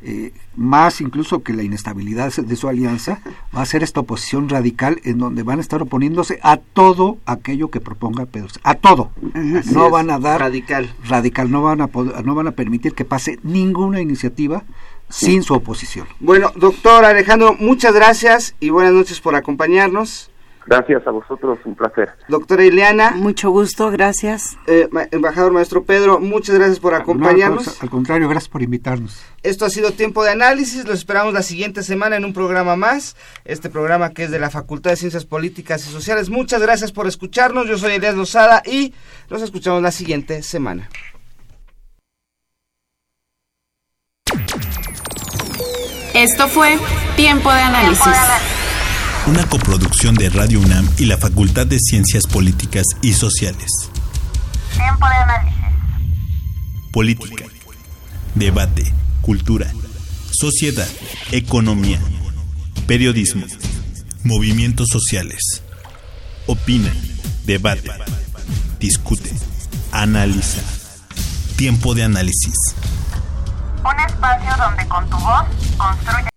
[0.02, 3.20] Eh, más incluso que la inestabilidad de su alianza,
[3.56, 7.70] va a ser esta oposición radical en donde van a estar oponiéndose a todo aquello
[7.70, 8.62] que proponga Pedro Sánchez.
[8.64, 9.12] A todo.
[9.74, 10.40] no van a dar...
[10.40, 10.96] Radical.
[11.06, 11.52] Radical.
[11.52, 11.90] No van a,
[12.24, 14.64] no van a permitir que pase ninguna iniciativa
[15.10, 16.08] sin su oposición.
[16.22, 20.31] Bueno, doctor Alejandro, muchas gracias y buenas noches por acompañarnos.
[20.68, 22.10] Gracias a vosotros, un placer.
[22.28, 23.12] Doctora Ileana.
[23.12, 24.58] Mucho gusto, gracias.
[24.68, 27.82] Eh, embajador Maestro Pedro, muchas gracias por acompañarnos.
[27.82, 29.24] al contrario, gracias por invitarnos.
[29.42, 33.16] Esto ha sido Tiempo de Análisis, los esperamos la siguiente semana en un programa más,
[33.44, 36.30] este programa que es de la Facultad de Ciencias Políticas y Sociales.
[36.30, 38.94] Muchas gracias por escucharnos, yo soy Elías Lozada y
[39.30, 40.90] nos escuchamos la siguiente semana.
[46.14, 46.78] Esto fue
[47.16, 48.61] Tiempo de Análisis
[49.28, 53.68] una coproducción de Radio UNAM y la Facultad de Ciencias Políticas y Sociales.
[54.76, 55.60] Tiempo de análisis.
[56.92, 57.46] Política,
[58.36, 58.92] debate,
[59.22, 59.72] cultura,
[60.32, 60.88] sociedad,
[61.32, 62.00] economía,
[62.88, 63.46] periodismo,
[64.24, 65.62] movimientos sociales.
[66.48, 66.92] Opina,
[67.46, 67.92] debate,
[68.80, 69.32] discute,
[69.92, 70.62] analiza.
[71.56, 72.56] Tiempo de análisis.
[73.84, 75.46] Un espacio donde con tu voz
[75.78, 76.32] construyes